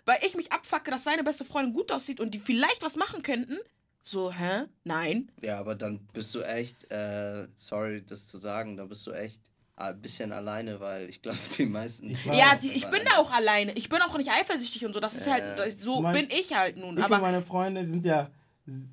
weil 0.07 0.19
ich 0.27 0.35
mich 0.37 0.53
abfacke, 0.53 0.91
dass 0.91 1.05
seine 1.05 1.25
beste 1.25 1.45
Freundin 1.45 1.75
gut 1.75 1.93
aussieht 1.93 2.21
und 2.21 2.33
die 2.33 2.39
vielleicht 2.41 2.83
was 2.83 2.97
machen 2.97 3.23
könnten? 3.23 3.59
So, 4.05 4.33
hä? 4.33 4.65
Nein. 4.85 5.31
Ja, 5.43 5.59
aber 5.59 5.75
dann 5.75 6.01
bist 6.13 6.35
du 6.35 6.41
echt, 6.43 6.91
äh, 6.91 7.47
sorry, 7.55 8.05
das 8.05 8.27
zu 8.29 8.39
sagen, 8.39 8.77
da 8.77 8.87
bist 8.87 9.07
du 9.07 9.13
echt 9.13 9.41
ein 9.77 10.01
bisschen 10.01 10.33
alleine, 10.33 10.81
weil 10.81 11.09
ich 11.09 11.23
glaube, 11.23 11.39
die 11.59 11.67
meisten. 11.67 12.11
Ich. 12.11 12.25
Ja, 12.25 12.57
die, 12.57 12.73
ich 12.73 12.87
bin 12.91 13.01
da 13.05 13.19
auch 13.19 13.31
alleine. 13.31 13.73
Ich 13.73 13.89
bin 13.89 14.01
auch 14.03 14.17
nicht 14.19 14.31
eifersüchtig 14.31 14.85
und 14.85 14.93
so. 14.95 15.01
Das 15.01 15.15
ist 15.15 15.27
Äh, 15.27 15.31
halt, 15.33 15.59
das, 15.59 15.83
so 15.83 16.03
Beispiel- 16.03 16.27
bin 16.29 16.39
ich 16.39 16.55
halt 16.55 16.77
nun. 16.77 16.99
Ich 16.99 17.05
Aber 17.05 17.17
und 17.17 17.23
meine 17.23 17.43
Freunde 17.43 17.83
wir 17.83 17.89
sind 17.89 18.05
ja 18.05 18.31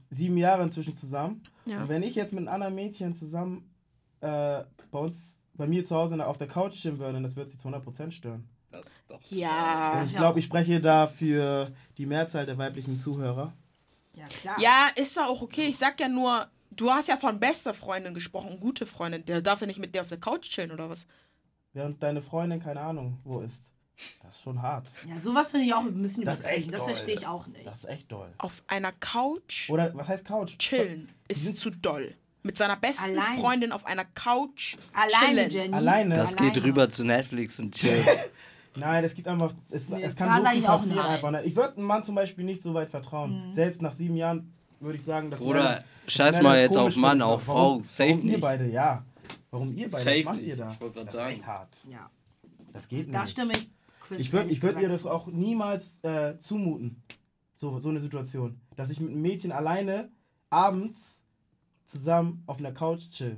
sieben 0.10 0.38
Jahre 0.38 0.64
inzwischen 0.64 0.96
zusammen. 0.96 1.44
Ja. 1.66 1.82
Und 1.82 1.90
wenn 1.90 2.04
ich 2.04 2.16
jetzt 2.16 2.32
mit 2.32 2.40
einem 2.40 2.54
anderen 2.54 2.76
Mädchen 2.76 3.16
zusammen 3.16 3.70
äh, 4.22 4.64
bei 4.92 5.00
uns, 5.00 5.16
bei 5.54 5.68
mir 5.68 5.84
zu 5.86 5.96
Hause 5.96 6.26
auf 6.26 6.38
der 6.38 6.48
Couch 6.48 6.76
stehen 6.76 7.00
würde, 7.00 7.22
das 7.22 7.36
würde 7.36 7.50
sie 7.50 7.58
zu 7.58 7.68
100% 7.68 8.12
stören. 8.12 8.48
Das 8.84 9.02
doch 9.08 9.20
ja. 9.30 10.00
Und 10.00 10.06
ich 10.08 10.16
glaube, 10.16 10.40
ich 10.40 10.46
spreche 10.46 10.80
da 10.82 11.08
für 11.08 11.72
die 11.98 12.06
Mehrzahl 12.06 12.46
der 12.46 12.58
weiblichen 12.58 12.98
Zuhörer. 13.00 13.54
Ja, 14.14 14.26
klar. 14.28 14.60
Ja, 14.60 14.88
ist 14.96 15.16
ja 15.16 15.28
auch 15.28 15.42
okay. 15.42 15.68
Ich 15.68 15.78
sag 15.78 16.00
ja 16.00 16.08
nur, 16.08 16.48
du 16.72 16.92
hast 16.92 17.08
ja 17.08 17.18
von 17.18 17.40
bester 17.40 17.74
Freundin 17.74 18.14
gesprochen, 18.14 18.60
gute 18.60 18.86
Freundin. 18.86 19.26
Der 19.26 19.42
darf 19.42 19.62
ja 19.62 19.68
nicht 19.68 19.80
mit 19.80 19.94
dir 19.94 20.02
auf 20.02 20.08
der 20.10 20.20
Couch 20.20 20.50
chillen 20.50 20.72
oder 20.72 20.90
was? 20.90 21.06
Während 21.74 22.02
deine 22.02 22.22
Freundin 22.22 22.62
keine 22.62 22.82
Ahnung 22.82 23.20
wo 23.24 23.40
ist. 23.42 23.62
Das 24.22 24.36
ist 24.36 24.44
schon 24.44 24.62
hart. 24.62 24.88
Ja, 25.08 25.20
sowas 25.20 25.52
finde 25.52 25.66
ich 25.66 25.74
auch 25.74 25.82
ein 25.82 26.02
bisschen 26.02 26.24
Das 26.24 26.40
übertrieben. 26.42 26.72
Das 26.72 26.84
verstehe 26.84 27.16
ich 27.16 27.26
auch 27.28 27.48
nicht. 27.48 27.66
Das 27.66 27.78
ist 27.80 27.86
echt 27.86 28.12
doll. 28.12 28.32
Auf 28.38 28.64
einer 28.68 28.92
Couch 28.92 29.70
Oder 29.70 29.92
was 29.96 30.08
heißt 30.08 30.26
Couch? 30.26 30.58
chillen 30.60 31.10
ist 31.28 31.58
zu 31.58 31.72
doll. 31.72 32.16
Mit 32.44 32.58
seiner 32.58 32.76
besten 32.78 33.04
Allein. 33.04 33.40
Freundin 33.40 33.72
auf 33.72 33.86
einer 33.86 34.06
Couch 34.06 34.78
Alleine, 34.94 35.50
chillen. 35.50 35.50
Jenny. 35.52 35.74
Alleine. 35.76 36.16
Das 36.16 36.36
Alleine. 36.36 36.52
geht 36.54 36.64
rüber 36.64 36.90
zu 36.90 37.04
Netflix 37.04 37.60
und 37.60 37.76
chill. 37.76 38.06
Nein, 38.80 39.04
es 39.04 39.16
gibt 39.16 39.28
einfach, 39.28 39.54
es, 39.70 39.90
Nee, 39.90 40.04
es 40.04 40.16
da 40.16 40.26
kann 40.26 40.44
so 40.44 40.50
viel 40.50 40.62
passieren 40.62 41.00
einfach. 41.00 41.32
Ne? 41.32 41.44
Ich 41.44 41.56
würde 41.56 41.78
einem 41.78 41.86
Mann 41.86 42.04
zum 42.04 42.16
Beispiel 42.16 42.44
nicht 42.46 42.62
so 42.62 42.74
weit 42.74 42.90
vertrauen. 42.90 43.50
Mhm. 43.50 43.54
Selbst 43.54 43.82
nach 43.82 43.94
sieben 43.94 44.16
Jahren 44.16 44.54
würde 44.80 44.96
ich 44.98 45.04
sagen, 45.04 45.32
dass 45.32 45.42
Oder 45.42 45.84
dass 46.06 46.14
scheiß 46.14 46.42
mal 46.42 46.60
jetzt 46.60 46.78
auf 46.78 46.96
Mann, 46.96 47.22
auf 47.22 47.44
Frau, 47.44 47.82
safe 47.84 48.10
Warum 48.12 48.20
ihr 48.26 48.32
nicht. 48.32 48.42
beide, 48.42 48.70
ja. 48.70 49.04
Warum 49.50 49.72
ihr 49.74 49.90
beide, 49.90 49.98
Safe 50.04 50.18
was 50.20 50.26
macht 50.26 50.36
nicht. 50.38 50.48
ihr 50.48 50.58
da? 50.58 50.72
Ich 50.72 50.78
das 50.94 51.14
sagen. 51.14 51.32
ist 51.32 51.38
echt 51.40 51.48
hart. 51.48 51.82
Ja, 51.90 52.10
Das 52.74 52.88
geht 52.88 53.14
da 53.14 53.22
nicht. 53.22 53.32
stimme 53.32 53.54
ich 53.54 53.70
Chris 54.08 54.20
Ich 54.20 54.32
würde 54.34 54.62
würd 54.62 54.82
ihr 54.82 54.90
das 54.90 55.06
auch 55.06 55.28
niemals 55.28 56.04
äh, 56.04 56.38
zumuten. 56.40 57.02
So, 57.54 57.80
so 57.80 57.90
eine 57.90 58.00
Situation. 58.00 58.62
Dass 58.76 58.90
ich 58.90 59.00
mit 59.00 59.10
einem 59.10 59.22
Mädchen 59.22 59.52
alleine 59.52 60.10
abends 60.50 61.20
zusammen 61.86 62.44
auf 62.46 62.60
einer 62.60 62.72
Couch 62.72 63.10
chill. 63.10 63.38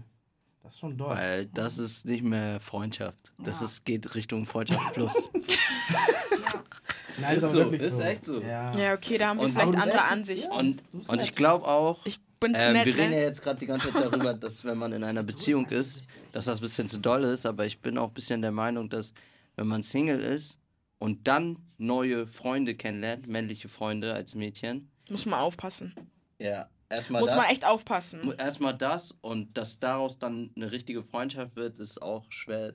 Das 0.69 0.75
ist 0.75 0.81
schon 0.81 0.97
doll. 0.99 1.15
Weil 1.15 1.47
das 1.47 1.79
ist 1.79 2.05
nicht 2.05 2.21
mehr 2.23 2.59
Freundschaft. 2.59 3.33
Das 3.39 3.59
Ja. 3.59 3.65
ist, 3.65 3.85
geht 3.85 4.13
Richtung 4.13 4.45
Freundschaft 4.45 4.93
plus. 4.93 5.31
Nein, 7.19 7.37
ist 7.37 7.43
aber 7.43 7.53
so, 7.53 7.61
ist 7.71 7.99
echt 7.99 8.23
so. 8.25 8.39
Ja. 8.39 8.77
Ja, 8.77 8.93
okay, 8.93 9.17
da 9.17 9.29
haben 9.29 9.37
wir 9.39 9.45
Und- 9.45 9.51
vielleicht 9.53 9.75
andere 9.75 9.89
echt- 9.97 10.11
Ansichten. 10.11 10.51
Ja. 10.51 10.57
Und, 10.59 10.83
und 11.09 11.21
ich 11.23 11.31
glaube 11.31 11.67
auch, 11.67 12.05
Ich 12.05 12.19
bin 12.39 12.53
zu 12.53 12.61
ähm, 12.63 12.73
nett, 12.73 12.85
wir 12.85 12.93
reden 12.95 13.11
ja 13.13 13.17
ne? 13.17 13.23
jetzt 13.23 13.41
gerade 13.41 13.59
die 13.59 13.65
ganze 13.65 13.91
Zeit 13.91 14.05
darüber, 14.13 14.35
dass 14.35 14.63
wenn 14.63 14.77
man 14.77 14.93
in 14.93 15.03
einer 15.03 15.23
Beziehung 15.23 15.65
ist, 15.69 16.03
dass 16.33 16.45
das 16.45 16.59
ein 16.59 16.61
bisschen 16.61 16.87
zu 16.87 16.99
doll 16.99 17.23
ist, 17.23 17.47
aber 17.47 17.65
ich 17.65 17.79
bin 17.81 17.97
auch 17.97 18.09
ein 18.09 18.13
bisschen 18.13 18.43
der 18.43 18.51
Meinung, 18.51 18.89
dass 18.89 19.13
wenn 19.55 19.65
man 19.65 19.81
Single 19.81 20.19
ist 20.21 20.59
und 20.99 21.27
dann 21.27 21.57
neue 21.79 22.27
Freunde 22.27 22.75
kennenlernt, 22.75 23.25
männliche 23.27 23.69
Freunde 23.69 24.13
als 24.13 24.35
Mädchen, 24.35 24.87
Muss 25.09 25.25
man 25.25 25.39
aufpassen. 25.39 25.95
ja, 26.37 26.69
erstmal 26.89 27.21
Muss 27.21 27.31
das, 27.31 27.39
man 27.39 27.49
echt 27.49 27.65
aufpassen. 27.65 28.33
erstmal 28.37 28.75
das 28.77 29.11
und 29.21 29.55
dass 29.57 29.79
daraus 29.79 30.19
dann 30.19 30.51
eine 30.55 30.71
richtige 30.71 31.03
Freundschaft 31.03 31.55
wird, 31.55 31.79
ist 31.79 32.01
auch 32.01 32.25
schwer, 32.31 32.73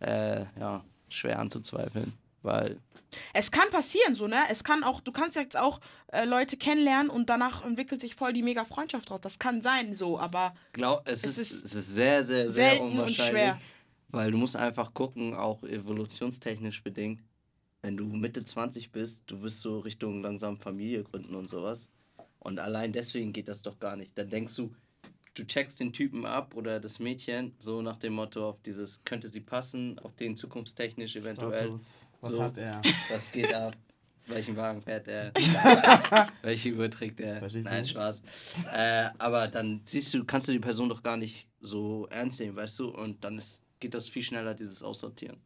äh, 0.00 0.44
ja, 0.58 0.84
schwer 1.08 1.38
anzuzweifeln, 1.38 2.12
weil 2.42 2.78
Es 3.32 3.50
kann 3.52 3.70
passieren, 3.70 4.14
so, 4.14 4.26
ne? 4.26 4.42
Es 4.50 4.64
kann 4.64 4.82
auch, 4.82 5.00
du 5.00 5.12
kannst 5.12 5.36
jetzt 5.36 5.56
auch 5.56 5.80
äh, 6.08 6.24
Leute 6.24 6.56
kennenlernen 6.56 7.10
und 7.10 7.30
danach 7.30 7.64
entwickelt 7.64 8.00
sich 8.00 8.14
voll 8.16 8.32
die 8.32 8.42
mega 8.42 8.64
Freundschaft 8.64 9.08
draus. 9.10 9.20
Das 9.22 9.38
kann 9.38 9.62
sein, 9.62 9.94
so, 9.94 10.18
aber 10.18 10.54
Glaub, 10.72 11.06
es, 11.08 11.24
Es 11.24 11.38
ist, 11.38 11.52
ist 11.52 11.64
es 11.64 11.74
ist 11.74 11.94
sehr, 11.94 12.24
sehr, 12.24 12.50
sehr 12.50 12.70
selten 12.70 12.84
und 12.86 12.92
unwahrscheinlich. 12.92 13.30
schwer. 13.30 13.60
Weil 14.08 14.30
du 14.30 14.38
musst 14.38 14.56
einfach 14.56 14.94
gucken, 14.94 15.34
auch 15.34 15.62
evolutionstechnisch 15.64 16.82
bedingt, 16.82 17.20
wenn 17.82 17.96
du 17.96 18.04
Mitte 18.06 18.44
20 18.44 18.90
bist, 18.92 19.22
du 19.26 19.38
bist 19.40 19.60
so 19.60 19.78
Richtung 19.80 20.22
langsam 20.22 20.56
Familie 20.58 21.04
gründen 21.04 21.34
und 21.34 21.48
sowas. 21.48 21.88
Und 22.44 22.60
allein 22.60 22.92
deswegen 22.92 23.32
geht 23.32 23.48
das 23.48 23.62
doch 23.62 23.80
gar 23.80 23.96
nicht. 23.96 24.16
Dann 24.16 24.30
denkst 24.30 24.54
du, 24.54 24.72
du 25.34 25.44
checkst 25.44 25.80
den 25.80 25.92
Typen 25.92 26.24
ab 26.24 26.54
oder 26.54 26.78
das 26.78 27.00
Mädchen, 27.00 27.54
so 27.58 27.82
nach 27.82 27.96
dem 27.96 28.12
Motto 28.12 28.48
auf 28.48 28.60
dieses, 28.62 29.02
könnte 29.04 29.28
sie 29.28 29.40
passen, 29.40 29.98
auf 29.98 30.14
den 30.14 30.36
zukunftstechnisch 30.36 31.16
eventuell. 31.16 31.64
Status. 31.64 32.06
Was 32.20 32.30
So. 32.30 32.42
hat 32.42 32.56
er? 32.56 32.80
Was 33.10 33.32
geht 33.32 33.52
ab? 33.52 33.76
Welchen 34.26 34.56
Wagen 34.56 34.80
fährt 34.80 35.06
er? 35.08 35.32
Welche 36.42 36.72
Uhr 36.74 36.88
trägt 36.90 37.20
er? 37.20 37.40
Verstehst 37.40 37.66
du? 37.66 37.70
Nein, 37.70 37.84
Spaß. 37.84 38.22
Äh, 38.72 39.10
aber 39.18 39.48
dann 39.48 39.80
siehst 39.84 40.14
du, 40.14 40.24
kannst 40.24 40.48
du 40.48 40.52
die 40.52 40.60
Person 40.60 40.88
doch 40.88 41.02
gar 41.02 41.16
nicht 41.18 41.46
so 41.60 42.06
ernst 42.10 42.40
nehmen, 42.40 42.56
weißt 42.56 42.78
du? 42.78 42.88
Und 42.88 43.22
dann 43.24 43.36
ist, 43.36 43.62
geht 43.80 43.92
das 43.92 44.08
viel 44.08 44.22
schneller, 44.22 44.54
dieses 44.54 44.82
Aussortieren. 44.82 45.36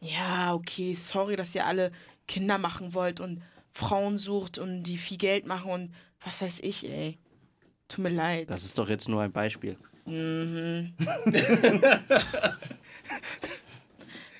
ja, 0.00 0.54
okay, 0.54 0.94
sorry, 0.94 1.34
dass 1.36 1.54
ihr 1.54 1.66
alle 1.66 1.90
Kinder 2.28 2.58
machen 2.58 2.94
wollt 2.94 3.18
und 3.20 3.42
Frauen 3.72 4.18
sucht 4.18 4.58
und 4.58 4.82
die 4.82 4.98
viel 4.98 5.18
Geld 5.18 5.46
machen 5.46 5.70
und 5.70 5.94
was 6.24 6.42
weiß 6.42 6.60
ich, 6.60 6.88
ey. 6.88 7.18
Tut 7.88 8.04
mir 8.04 8.10
leid. 8.10 8.50
Das 8.50 8.64
ist 8.64 8.78
doch 8.78 8.88
jetzt 8.88 9.08
nur 9.08 9.22
ein 9.22 9.32
Beispiel. 9.32 9.76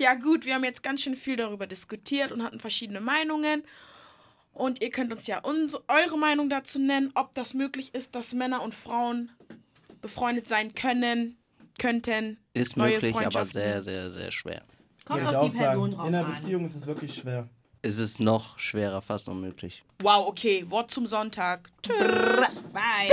Ja 0.01 0.14
gut, 0.14 0.47
wir 0.47 0.55
haben 0.55 0.64
jetzt 0.64 0.83
ganz 0.83 1.03
schön 1.03 1.14
viel 1.14 1.37
darüber 1.37 1.66
diskutiert 1.66 2.33
und 2.33 2.43
hatten 2.43 2.59
verschiedene 2.59 3.03
Meinungen. 3.03 3.62
Und 4.55 4.83
ihr 4.83 4.90
könnt 4.90 5.12
uns 5.12 5.27
ja 5.27 5.40
uns, 5.40 5.79
eure 5.88 6.19
Meinung 6.19 6.49
dazu 6.49 6.79
nennen, 6.79 7.11
ob 7.14 7.35
das 7.35 7.53
möglich 7.53 7.95
ist, 7.95 8.14
dass 8.14 8.33
Männer 8.33 8.62
und 8.62 8.75
Frauen 8.75 9.31
befreundet 10.01 10.49
sein 10.49 10.75
können, 10.75 11.37
könnten. 11.79 12.38
Ist 12.55 12.79
neue 12.79 12.95
möglich, 12.95 13.14
aber 13.14 13.45
sehr, 13.45 13.83
sehr, 13.83 14.11
sehr 14.11 14.31
schwer. 14.31 14.62
Kommt 15.05 15.21
ich 15.23 15.29
auf 15.29 15.51
die 15.51 15.57
Person 15.59 15.90
sagen. 15.90 15.97
drauf 15.97 16.09
In 16.09 16.14
einer 16.14 16.27
an. 16.27 16.35
Beziehung 16.35 16.64
ist 16.64 16.77
es 16.77 16.87
wirklich 16.87 17.14
schwer. 17.14 17.47
Es 17.83 17.99
ist 17.99 18.21
noch 18.21 18.59
schwerer, 18.59 19.01
fast 19.01 19.29
unmöglich. 19.29 19.83
Wow, 20.03 20.29
okay, 20.29 20.64
Wort 20.69 20.90
zum 20.90 21.07
Sonntag. 21.07 21.71
Tschüss. 21.83 22.62
Bye. 22.73 23.09